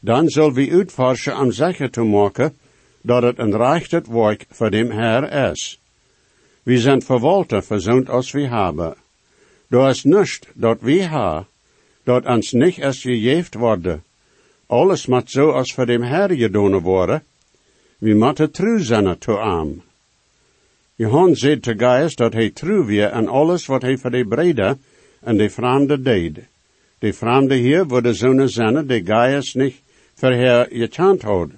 dan 0.00 0.28
zal 0.28 0.52
we 0.52 0.70
uitforschen 0.70 1.38
om 1.38 1.52
zeker 1.52 1.90
te 1.90 2.02
maken 2.02 2.56
dat 3.00 3.22
het 3.22 3.38
een 3.38 3.56
rechtet 3.56 4.06
werk 4.06 4.44
voor 4.50 4.70
dem 4.70 4.90
Herr 4.90 5.50
is. 5.50 5.80
We 6.62 6.78
zijn 6.78 7.02
verwalter 7.02 7.62
verzond 7.62 8.08
als 8.08 8.30
we 8.32 8.46
hebben. 8.46 8.94
Er 9.68 9.88
is 9.88 10.04
niets 10.04 10.40
dat 10.54 10.80
we 10.80 11.02
hebben, 11.02 11.46
dat 12.04 12.26
ons 12.26 12.52
niet 12.52 12.78
is 12.78 13.00
gegeven 13.02 13.60
worden. 13.60 14.02
Alles 14.66 15.06
moet 15.06 15.30
zo 15.30 15.50
als 15.50 15.72
voor 15.72 15.86
dem 15.86 16.02
Herr 16.02 16.34
gedaan 16.34 16.80
worden. 16.80 17.22
We 17.98 18.14
moeten 18.14 18.50
trouw 18.50 18.78
zijn 18.78 19.18
te 19.18 19.32
hem. 19.32 19.82
Johan 20.98 21.36
zei 21.36 21.60
te 21.60 21.74
Gaius 21.76 22.14
dat 22.14 22.32
hij 22.32 22.50
trouw 22.50 22.84
weer 22.84 23.10
aan 23.10 23.28
alles 23.28 23.66
wat 23.66 23.82
hij 23.82 23.96
voor 23.96 24.10
de 24.10 24.24
brede 24.24 24.76
en 25.20 25.36
de 25.36 25.50
vreemde 25.50 26.02
deed. 26.02 26.38
De 26.98 27.12
vreemde 27.12 27.54
hier 27.54 27.86
worden 27.86 28.14
zonen 28.14 28.48
zijn 28.48 28.86
die 28.86 29.06
Gaius 29.06 29.54
niet 29.54 29.82
verheer 30.14 30.68
gekend 30.70 31.22
had. 31.22 31.48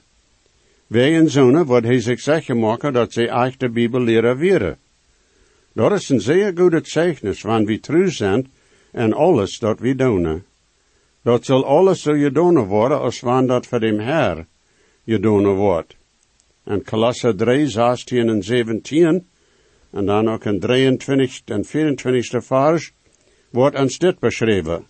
Wegen 0.87 1.31
zonen 1.31 1.67
wordt 1.67 1.87
hij 1.87 2.01
zich 2.01 2.21
zeker 2.21 2.57
maken 2.57 2.93
dat 2.93 3.13
ze 3.13 3.29
echt 3.29 3.61
de 3.61 3.69
Bibel 3.69 4.01
leren. 4.01 4.79
Dat 5.73 5.93
is 5.93 6.09
een 6.09 6.21
zeer 6.21 6.53
goede 6.57 6.81
zeichnis, 6.83 7.43
wanneer 7.43 7.67
we 7.67 7.81
trouw 7.81 8.09
zijn 8.09 8.51
en 8.93 9.13
alles 9.13 9.59
dat 9.59 9.79
we 9.79 9.95
doen. 9.95 10.43
Dat 11.23 11.45
zal 11.45 11.67
alles 11.67 12.03
zo 12.03 12.13
gedaan 12.13 12.65
worden 12.65 13.01
als 13.01 13.21
wanneer 13.21 13.49
dat 13.49 13.67
voor 13.67 13.81
dem 13.81 13.99
Herr 13.99 14.47
gedaan 15.05 15.47
wordt. 15.47 15.98
En 16.69 16.83
Kolosser 16.85 17.33
3, 17.33 17.67
16 17.67 18.29
en 18.29 18.43
17, 18.43 19.27
en 19.91 20.07
dan 20.07 20.29
ook 20.29 20.45
in 20.45 20.61
23 20.61 21.41
en 21.45 21.65
24 21.65 22.45
vers, 22.45 22.93
wordt 23.51 23.79
ons 23.79 23.99
dit 23.99 24.19
beschreven. 24.19 24.85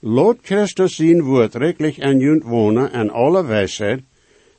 Laat 0.00 0.36
Christus 0.42 0.96
zien 0.96 1.22
woord 1.22 1.54
rekelijk 1.54 1.96
en 1.96 2.18
junt 2.18 2.42
wonen 2.42 2.92
en 2.92 3.10
alle 3.10 3.44
wijsheid, 3.46 4.02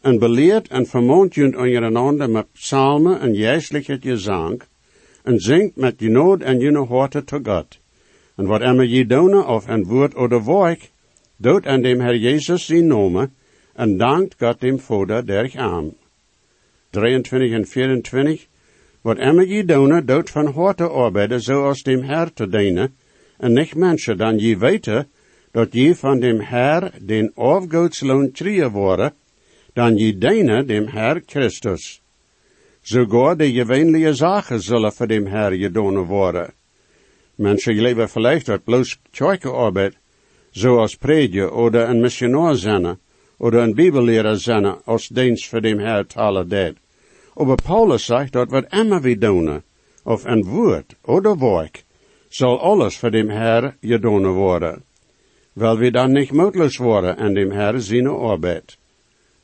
en 0.01 0.19
beleerd 0.19 0.67
en 0.67 0.85
vermoont 0.85 1.35
junt 1.35 1.55
ondereinander 1.55 2.29
met 2.29 2.51
psalmen 2.51 3.19
en 3.19 3.33
juistelijk 3.33 3.85
gezang, 4.01 4.61
en 5.23 5.39
zingt 5.39 5.75
met 5.75 5.99
je 5.99 6.09
nood 6.09 6.41
en 6.41 6.59
je 6.59 6.77
horte 6.77 7.23
to 7.23 7.39
God. 7.43 7.79
En 8.35 8.45
wat 8.45 8.61
immer 8.61 8.85
je 8.85 9.05
doen 9.05 9.45
of 9.45 9.67
een 9.67 9.83
woord 9.83 10.15
oder 10.15 10.45
werk, 10.45 10.91
doet 11.37 11.67
aan 11.67 11.81
dem 11.81 11.99
Herr 11.99 12.17
Jezus 12.17 12.65
zien 12.65 12.87
nomen, 12.87 13.33
en 13.73 13.97
dankt 13.97 14.35
God 14.39 14.59
dem 14.59 14.79
Vader 14.79 15.25
derg 15.25 15.55
aan. 15.55 15.93
23 16.95 17.51
en 17.51 17.65
24, 17.65 18.47
wat 19.01 19.17
immer 19.17 19.47
je 19.47 19.65
doen, 19.65 20.05
doet 20.05 20.29
van 20.29 20.47
harte 20.53 20.87
arbeiden, 20.87 21.41
zoals 21.41 21.83
dem 21.83 22.01
Herr 22.03 22.33
te 22.33 22.47
dienen, 22.47 22.95
en 23.37 23.53
niet 23.53 23.75
mensen, 23.75 24.17
dan 24.17 24.39
je 24.39 24.57
weten, 24.57 25.07
dat 25.51 25.73
je 25.73 25.95
van 25.95 26.19
dem 26.19 26.39
Herr 26.39 26.91
den 26.99 27.31
afgoodsloon 27.35 28.31
trieën 28.31 28.69
worden, 28.69 29.13
dan 29.73 29.97
je 29.97 30.17
dienen 30.17 30.67
dem 30.67 30.87
Herr 30.87 31.21
Christus. 31.25 32.01
Sogar 32.81 33.37
de 33.37 33.51
gewöhnliche 33.51 34.13
zaken 34.13 34.61
zullen 34.61 34.93
voor 34.93 35.07
dem 35.07 35.25
Herr 35.25 35.51
gedaan 35.51 36.05
worden. 36.05 36.53
Mensen 37.35 37.81
leven 37.81 38.09
vielleicht 38.09 38.49
uit 38.49 38.63
bloos 38.63 38.99
kerkenarbeid, 39.11 39.93
zoals 40.51 40.95
predigen 40.95 41.53
oder 41.53 41.89
een 41.89 41.99
missionaar 41.99 42.55
zijn, 42.55 42.97
oder 43.37 43.61
een 43.61 43.75
bibelleraar 43.75 44.37
zijn, 44.37 44.83
als 44.83 45.07
dienst 45.07 45.47
voor 45.47 45.61
dem 45.61 45.79
Herr 45.79 46.05
talen 46.05 46.47
deed. 46.49 46.75
Aber 47.35 47.55
Paulus 47.55 48.05
zegt 48.05 48.33
dat 48.33 48.49
wat 48.49 48.73
immer 48.73 49.01
we 49.01 49.17
doen, 49.17 49.61
of 50.03 50.25
een 50.25 50.43
woord 50.43 50.95
oder 51.05 51.37
werk, 51.37 51.83
zal 52.29 52.59
alles 52.59 52.97
voor 52.97 53.11
dem 53.11 53.29
Herr 53.29 53.75
gedaan 53.81 54.27
worden. 54.27 54.83
Wel 55.53 55.77
we 55.77 55.91
dan 55.91 56.11
niet 56.11 56.31
moedloos 56.31 56.77
worden 56.77 57.17
en 57.17 57.33
dem 57.33 57.51
Herr 57.51 57.81
zijn 57.81 58.07
arbeid. 58.07 58.77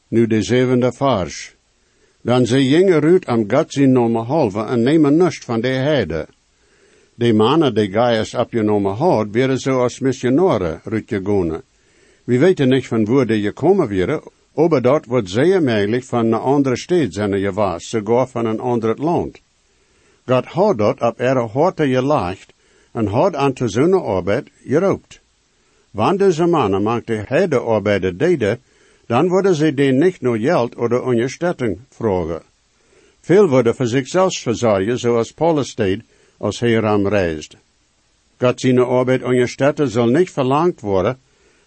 Nu 0.07 0.27
de 0.27 0.41
zevende 0.41 0.91
vers. 0.91 1.55
Dan 2.21 2.45
ze 2.45 2.61
gingen 2.61 3.03
uit 3.03 3.25
am 3.25 3.51
God 3.51 3.73
zijn 3.73 3.91
nomen 3.91 4.25
halve 4.25 4.63
en 4.63 4.83
nemen 4.83 5.17
nust 5.17 5.45
van 5.45 5.61
de 5.61 5.67
heide. 5.67 6.27
De 7.15 7.33
mannen 7.33 7.73
die 7.73 7.91
Gaius 7.91 8.33
opgenomen 8.33 8.95
had, 8.95 9.27
werden 9.31 9.57
zo 9.57 9.81
als 9.81 9.99
missionaren 9.99 10.81
uitgegaan. 10.83 11.61
We 12.23 12.37
weten 12.37 12.69
niet 12.69 12.87
van 12.87 13.05
waar 13.05 13.25
die 13.25 13.41
gekomen 13.41 13.97
waren, 13.97 14.21
aber 14.55 14.81
dat 14.81 15.05
wordt 15.05 15.29
zeer 15.29 15.63
mogelijk 15.63 16.03
van 16.03 16.25
een 16.25 16.33
andere 16.33 16.77
stad 16.77 17.13
zijn 17.13 17.39
geweest, 17.39 17.87
sogar 17.87 18.27
van 18.27 18.45
een 18.45 18.59
ander 18.59 19.01
land. 19.01 19.39
God 20.25 20.45
had 20.45 20.77
dat 20.77 21.01
op 21.01 21.19
ihre 21.19 21.47
harte 21.47 21.87
gelegd 21.87 22.53
en 22.91 23.07
had 23.07 23.35
aan 23.35 23.53
te 23.53 23.67
zo'n 23.67 23.93
arbeid 23.93 24.49
geroopt. 24.65 25.19
Wanneer 25.91 26.17
deze 26.17 26.45
mannen 26.45 26.83
maakte 26.83 27.23
heide 27.27 27.59
arbeiden 27.59 28.17
deden, 28.17 28.59
dan 29.05 29.27
worden 29.27 29.55
ze 29.55 29.73
den 29.73 29.97
niet 29.97 30.21
nur 30.21 30.39
geld 30.39 30.75
oder 30.75 31.03
ondersteuning 31.03 31.79
vragen. 31.89 32.41
Veel 33.21 33.47
worden 33.47 33.75
voor 33.75 33.87
zichzelf 33.87 34.33
verzorgen, 34.33 34.99
zoals 34.99 35.31
Paulus 35.31 35.75
deed, 35.75 36.01
als 36.37 36.59
hij 36.59 36.73
ram 36.73 37.07
reist. 37.07 37.55
God 38.37 38.59
zijn 38.59 38.79
arbeid 38.79 39.23
ondersteunen 39.23 39.89
zal 39.89 40.07
niet 40.07 40.31
verlangd 40.31 40.81
worden 40.81 41.17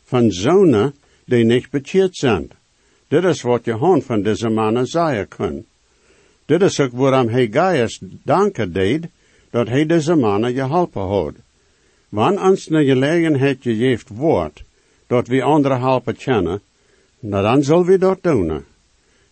van 0.04 0.30
zonen 0.30 0.94
die 1.24 1.44
niet 1.44 1.70
bekeerd 1.70 2.16
zijn. 2.16 2.50
Dit 3.08 3.24
is 3.24 3.42
wat 3.42 3.64
Johan 3.64 4.02
van 4.02 4.22
deze 4.22 4.48
mannen 4.48 4.86
zeggen 4.86 5.28
kan. 5.28 5.64
Dit 6.46 6.62
is 6.62 6.80
ook 6.80 6.92
waarom 6.92 7.28
hij 7.28 7.48
Gaius 7.50 8.00
danken 8.02 8.72
deed, 8.72 9.06
dat 9.50 9.68
hij 9.68 9.86
deze 9.86 10.14
mannen 10.14 10.54
geholpen 10.54 11.02
had. 11.02 11.34
Wanneer 12.08 12.42
ons 12.42 12.70
een 12.70 12.84
gelegenheid 12.84 13.58
gegeven 13.60 14.16
wordt, 14.16 14.62
dat 15.06 15.28
we 15.28 15.42
andere 15.42 15.78
helpen 15.78 16.16
kennen, 16.16 16.60
nou 17.20 17.42
dan 17.42 17.62
zullen 17.62 17.84
we 17.84 17.98
dat 17.98 18.22
doen. 18.22 18.64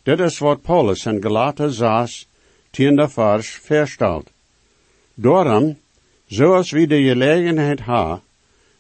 Dit 0.03 0.21
is 0.21 0.39
wat 0.39 0.63
Paulus 0.63 1.07
in 1.07 1.23
Galaten 1.23 1.73
6, 1.73 2.27
tiende 2.71 3.09
vers 3.09 3.49
verstelt. 3.49 4.31
Daarom, 5.15 5.77
zoals 6.27 6.71
we 6.71 6.87
de 6.87 7.03
gelegenheid 7.03 7.85
hebben, 7.85 8.21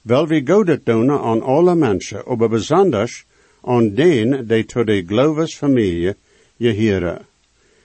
wil 0.02 0.26
we 0.26 0.42
goede 0.46 0.81
doen 0.85 1.11
aan 1.11 1.42
alle 1.42 1.74
mensen, 1.74 2.24
aber 2.26 2.48
besonders 2.48 3.24
aan 3.62 3.94
den 3.94 4.46
die 4.46 4.64
tot 4.64 4.87
de 4.87 5.03
geloofsfamilie 5.07 6.14
gehören. 6.59 7.27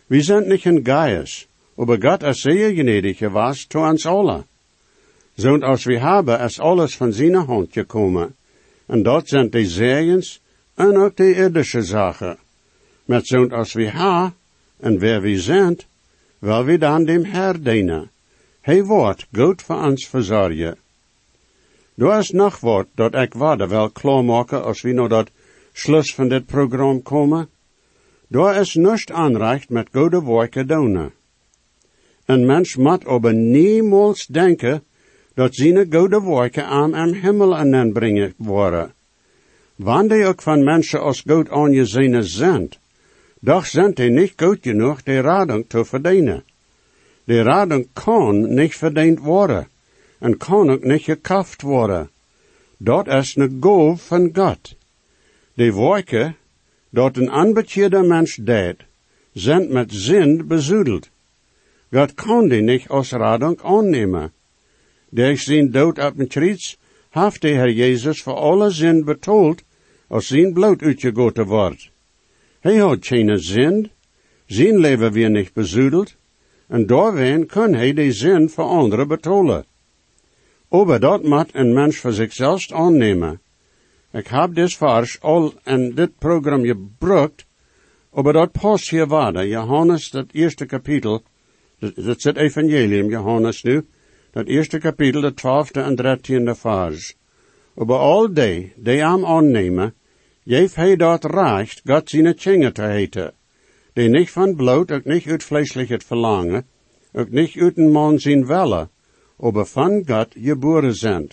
We 0.08 0.22
zijn 0.22 0.48
niet 0.48 0.66
een 0.66 0.86
Gaius, 0.86 1.48
aber 1.78 1.98
Gott 2.02 2.24
is 2.24 2.42
zeer 2.42 2.72
gnädig 2.72 3.18
geweest 3.18 3.72
zu 3.72 3.80
ons 3.80 4.06
alle. 4.06 4.44
Zo'n 5.36 5.64
als 5.64 5.84
we 5.86 6.00
hebben 6.00 6.40
is 6.40 6.60
alles 6.60 6.96
van 6.96 7.14
zijn 7.14 7.34
hand 7.34 7.74
gekomen. 7.74 8.36
En 8.86 9.04
dat 9.04 9.28
zijn 9.28 9.50
de 9.50 9.66
zegens 9.66 10.40
en 10.76 10.98
ook 10.98 11.16
de 11.16 11.36
irdische 11.36 11.82
zaken. 11.82 12.38
Met 13.06 13.28
zo'n 13.28 13.52
als 13.52 13.74
we 13.74 13.90
ha 13.90 14.34
en 14.80 15.00
wer 15.00 15.22
we 15.22 15.40
zijn, 15.40 15.78
wil 16.40 16.64
we 16.64 16.78
dan 16.78 17.06
dem 17.06 17.24
Herr 17.24 17.64
dienen. 17.64 18.10
Hij 18.62 18.84
wordt 18.84 19.28
goed 19.32 19.62
voor 19.62 19.84
ons 19.84 20.08
verzorgen. 20.08 20.78
Er 21.98 22.18
is 22.18 22.32
nog 22.32 22.60
wat 22.60 22.88
dat 22.96 23.16
ik 23.16 23.34
waarde 23.34 23.68
wel 23.68 23.90
klaarmaken 23.90 24.64
als 24.64 24.82
we 24.82 24.92
naar 24.92 25.10
dat 25.10 25.30
slus 25.78 26.14
van 26.16 26.30
dit 26.30 26.46
programma 26.46 27.00
komen. 27.04 27.50
Daar 28.28 28.56
is 28.60 28.74
niets 28.76 29.12
aanrecht 29.12 29.70
met 29.70 29.88
goede 29.92 30.24
werken 30.24 30.68
doen. 30.68 31.12
Een 32.26 32.46
mens 32.46 32.76
moet 32.76 33.06
aber 33.06 33.34
niemals 33.34 34.26
denken 34.26 34.84
dat 35.34 35.56
zijn 35.56 35.94
goede 35.94 36.22
werken 36.22 36.66
aan 36.66 36.94
hem 36.94 37.14
hemel 37.14 37.56
aanbrengen 37.56 38.34
worden. 38.38 38.94
Wanneer 39.76 40.28
ook 40.28 40.42
van 40.42 40.64
mensen 40.64 41.02
als 41.02 41.24
goed 41.28 41.50
aangezien 41.50 42.24
zijn, 42.24 42.70
doch 43.40 43.66
zijn 43.66 43.94
die 43.94 44.10
niet 44.10 44.34
goed 44.36 44.58
genoeg 44.62 45.04
de 45.04 45.22
rading 45.22 45.66
te 45.68 45.86
verdienen. 45.86 46.44
De 47.24 47.42
rading 47.42 47.88
kan 47.94 48.54
niet 48.54 48.76
verdiend 48.76 49.20
worden 49.20 49.68
en 50.20 50.38
kan 50.38 50.70
ook 50.70 50.84
niet 50.84 51.02
gekaft 51.02 51.62
worden. 51.62 52.10
Dat 52.78 53.08
is 53.08 53.36
een 53.36 53.58
goof 53.60 54.08
van 54.08 54.30
God. 54.34 54.77
De 55.58 55.74
werken 55.74 56.36
dat 56.90 57.18
een 57.18 57.32
onbekeerde 57.34 58.02
mens 58.04 58.36
deed, 58.36 58.76
zijn 59.34 59.72
met 59.72 59.94
zin 59.94 60.48
bezoedeld. 60.48 61.10
God 61.92 62.14
kan 62.14 62.48
die 62.48 62.62
niet 62.62 62.88
als 62.88 63.12
rading 63.12 63.62
aannemen. 63.62 64.32
Durch 65.10 65.40
zijn 65.40 65.72
dood 65.72 66.00
op 66.00 66.20
een 66.20 66.28
kruis 66.28 66.78
heeft 67.10 67.42
de 67.42 67.48
Heer 67.48 67.72
Jezus 67.72 68.22
voor 68.22 68.34
alle 68.36 68.70
zin 68.70 69.04
betoeld 69.04 69.64
als 70.08 70.28
zijn 70.28 70.54
bloed 70.54 70.82
uitgegoten 70.82 71.46
wordt. 71.46 71.90
Hij 72.60 72.78
had 72.78 73.08
geen 73.08 73.40
zin. 73.40 73.90
Zijn 74.46 74.78
leven 74.80 75.12
weer 75.12 75.30
niet 75.30 75.54
bezudeld. 75.54 76.16
En 76.68 76.86
doorween 76.86 77.46
kan 77.46 77.74
hij 77.74 77.94
de 77.94 78.12
zin 78.12 78.50
voor 78.50 78.64
anderen 78.64 79.08
betolen. 79.08 79.66
Aber 80.70 81.00
dat 81.00 81.24
moet 81.24 81.50
een 81.52 81.74
mens 81.74 81.98
voor 81.98 82.14
zichzelf 82.14 82.72
aannemen. 82.72 83.40
Ik 84.18 84.28
heb 84.28 84.56
dit 84.56 84.74
vers 84.74 85.20
al 85.22 85.54
in 85.64 85.92
dit 85.96 86.16
programma 86.18 86.66
gebruikt, 86.66 87.46
aber 88.10 88.34
dat 88.34 88.52
past 88.52 88.90
hier 88.90 89.08
waarde. 89.08 89.48
Johannes, 89.48 90.10
dat 90.10 90.32
eerste 90.34 90.66
kapitel, 90.66 91.22
dat, 91.80 91.96
dat 91.96 92.18
is 92.18 92.24
het 92.24 92.38
evangelium, 92.38 93.10
Johannes 93.10 93.64
nu, 93.64 93.86
dat 94.32 94.48
eerste 94.48 94.80
kapitel, 94.80 95.22
de 95.22 95.34
twaalfde 95.34 95.82
en 95.82 95.96
dertiende 95.96 96.56
vers. 96.56 97.16
Aber 97.76 97.98
al 97.98 98.34
die, 98.34 98.74
die 98.76 99.04
hem 99.04 99.26
aannemen, 99.26 99.94
geeft 100.46 100.76
hij 100.76 100.96
dat 100.96 101.26
recht, 101.26 101.82
God 101.86 102.10
zijn 102.10 102.36
tjingen 102.36 102.74
te 102.74 102.84
heten. 102.84 103.34
Die 103.94 104.10
niet 104.10 104.32
van 104.32 104.56
bloot, 104.56 104.92
ook 104.92 105.06
niet 105.06 105.28
uit 105.28 105.74
het 105.74 106.04
verlangen, 106.04 106.66
ook 107.14 107.30
niet 107.30 107.58
uit 107.58 107.78
een 107.78 107.92
man 107.92 108.20
zijn 108.20 108.46
welle, 108.46 108.90
aber 109.40 109.66
van 109.66 110.04
God 110.08 110.28
geboren 110.34 110.96
zijn. 110.96 111.30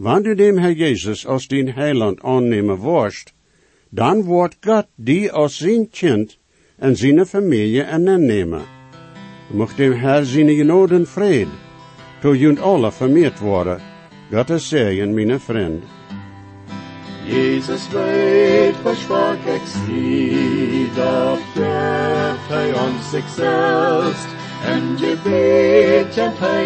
Wanneer 0.00 0.58
Herr 0.58 0.72
Jesus 0.72 1.26
als 1.26 1.46
dien 1.46 1.72
heiland 1.72 2.22
aannemen 2.22 2.76
worst, 2.76 3.32
dan 3.90 4.22
wordt 4.22 4.56
God 4.60 4.86
die 4.94 5.32
als 5.32 5.56
zijn 5.56 5.90
kind 5.90 6.38
en 6.78 6.96
zijn 6.96 7.26
familie 7.26 7.84
aannemen. 7.84 8.62
Mocht 9.50 9.76
dem 9.76 9.92
Herr 9.92 10.24
zijn 10.24 10.48
genode 10.48 10.94
en 10.94 11.06
vrede, 11.06 11.50
to 12.20 12.34
junt 12.34 12.60
alle 12.60 12.92
vermeerd 12.92 13.38
worden. 13.38 13.80
God 14.32 14.50
is 14.50 14.68
zegen, 14.68 15.14
mijn 15.14 15.40
vriend. 15.40 15.84
Jesus 17.26 17.88
weet 17.88 18.76
versprach 18.82 19.46
ik 19.46 19.66
zie, 19.86 20.88
dat 20.94 21.38
hij 22.48 22.72
ons 22.72 23.10
zichzelf, 23.10 24.39
en 24.64 24.96
je 24.96 25.16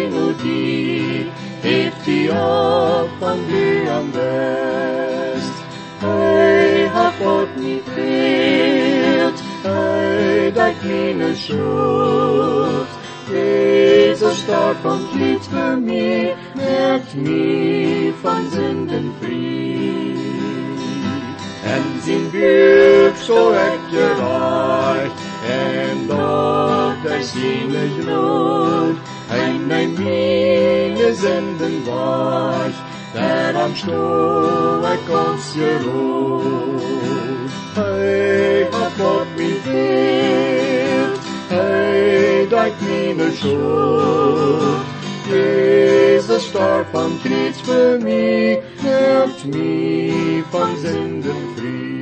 nu 0.09 0.35
die, 0.41 1.29
heeft 1.61 2.05
die 2.05 2.29
op 2.31 3.09
van 3.19 3.37
die 3.47 3.89
aan 3.89 4.11
best. 4.11 5.53
Hij 5.97 6.87
had 6.93 7.13
God 7.21 7.47
niet 7.55 7.83
wild, 7.95 9.41
hij 9.61 10.51
dat 10.53 10.73
keine 10.81 11.35
schuld. 11.35 12.87
Jezus 13.31 14.43
und 14.83 15.13
litt 15.15 15.43
für 15.45 15.77
mich, 15.77 16.35
merkt 16.53 17.15
mich 17.15 18.13
von 18.21 18.49
Sünden 18.51 19.13
frei. 19.19 20.15
En 21.63 21.83
zijn 22.03 22.31
buik 22.31 23.15
zo 23.17 23.51
je 23.89 24.13
recht, 24.19 25.19
en 25.49 26.07
dat 26.07 26.84
hij 27.07 27.21
zijn 27.21 27.91
gloed, 27.99 28.97
hij 29.27 29.57
neemt 29.67 29.97
meine 29.99 31.13
Sünden 31.15 31.83
wasch, 31.85 32.79
der 33.13 33.55
am 33.55 33.75
Stuhl 33.75 34.83
ik 34.93 35.09
ons 35.09 35.51
geruht. 35.53 36.83
Hij 37.73 38.67
hat 38.71 38.91
Gott 38.97 39.27
mich 39.37 39.63
hilft, 39.63 41.21
hij 41.47 42.47
dat 42.49 42.71
meine 42.79 43.31
Schuld. 43.35 44.83
Jesus 45.27 46.45
starb 46.45 46.95
am 46.95 47.19
Kreuz 47.23 47.59
für 47.63 47.99
mich, 47.99 48.59
hilft 48.81 49.45
mich 49.45 50.43
von 50.51 50.77
Sünden 50.77 51.55
frei. 51.55 51.94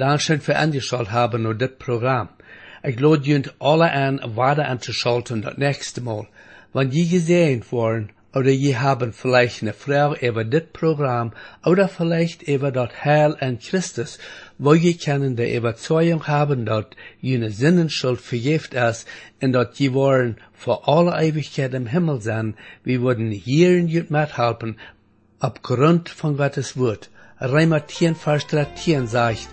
Dankeschön 0.00 0.40
für 0.40 0.56
angeschaut 0.56 1.10
haben 1.10 1.44
und 1.44 1.60
das 1.60 1.76
Programm. 1.78 2.30
Ich 2.82 2.98
lade 2.98 3.28
junt 3.28 3.54
alle 3.60 3.92
an, 3.92 4.18
weiter 4.24 4.66
anzuschalten 4.66 5.42
das 5.42 5.58
nächste 5.58 6.00
Mal. 6.00 6.26
Wenn 6.72 6.88
die 6.88 7.06
gesehen 7.06 7.62
worden, 7.70 8.10
oder 8.34 8.50
je 8.50 8.76
haben 8.76 9.12
vielleicht 9.12 9.60
eine 9.60 9.74
Frage 9.74 10.26
über 10.26 10.44
das 10.44 10.62
Programm, 10.72 11.32
oder 11.66 11.86
vielleicht 11.86 12.42
über 12.44 12.72
das 12.72 13.04
Heil 13.04 13.36
in 13.40 13.58
Christus, 13.58 14.18
wo 14.56 14.72
je 14.72 14.94
können 14.94 15.36
die 15.36 15.54
Überzeugung 15.54 16.26
haben, 16.26 16.64
dass 16.64 16.86
jene 17.20 17.50
Sinnenschuld 17.50 18.22
vergift 18.22 18.72
ist, 18.72 19.06
und 19.42 19.52
dass 19.52 19.78
je 19.78 19.92
wollen 19.92 20.38
vor 20.54 20.88
alle 20.88 21.12
Ewigkeit 21.22 21.74
im 21.74 21.86
Himmel 21.86 22.22
sein, 22.22 22.54
wir 22.84 23.02
würden 23.02 23.30
hier 23.30 23.76
in 23.76 23.88
jut 23.88 24.10
mithelfen, 24.10 24.78
aufgrund 25.40 26.08
von 26.08 26.38
Gottes 26.38 26.78
Wort. 26.78 27.10
Reimer 27.38 27.86
10, 27.86 28.14
Vers 28.14 28.46
13 28.46 29.06
sagt, 29.06 29.48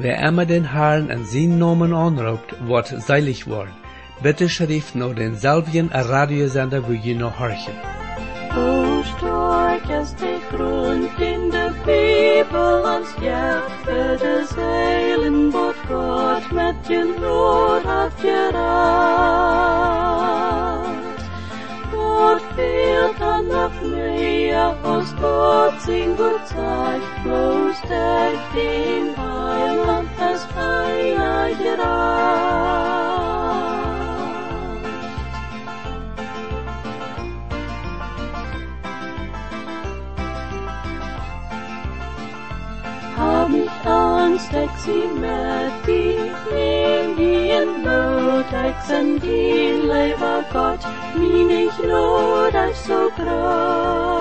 Wer 0.00 0.16
immer 0.28 0.46
den 0.46 0.72
Herrn 0.72 1.10
in 1.10 1.24
seinen 1.24 1.58
Namen 1.58 1.92
anruft, 1.92 2.54
wird 2.68 2.86
seilig 2.86 3.48
worden. 3.48 3.74
Bitte 4.22 4.48
schrift 4.48 4.94
nur 4.94 5.12
denselben 5.12 5.90
Radiosender, 5.92 6.86
wo 6.86 6.92
ihr 6.92 7.16
noch 7.16 7.40
horchen. 7.40 7.74
Hoe 8.54 9.02
stark 9.16 9.88
is 10.00 10.14
de 10.14 10.38
in 11.30 11.50
de 11.50 11.70
Bibel 11.84 12.82
ons 12.94 13.10
für 13.84 14.16
das 14.24 14.56
Heilen, 14.56 15.52
wat 15.52 15.78
Gott 15.88 16.52
mit 16.52 16.76
je 16.88 17.02
Not 17.04 17.84
hat 17.84 18.12
geracht. 18.22 20.07
Gott 22.58 22.66
fehlt 22.66 23.20
dann 23.20 23.46
noch 23.46 23.80
mehr, 23.82 24.76
aus 24.82 25.14
Gott 25.20 25.80
sin 25.80 26.16
gut 26.16 26.44
Zeit, 26.44 27.00
bloß 27.22 27.80
der 27.88 28.32
den 28.52 29.16
Heiland 29.16 30.08
es 30.18 30.44
einer 30.56 32.37
on 44.28 44.38
Staximati, 44.38 46.02
Indian 46.52 47.68
Notax 47.84 48.90
and 48.90 49.20
Deleva 49.20 50.34
Gott, 50.52 50.80
Minig 51.14 51.72
Rodas 51.90 52.76
so 52.76 53.10
proud. 53.10 54.17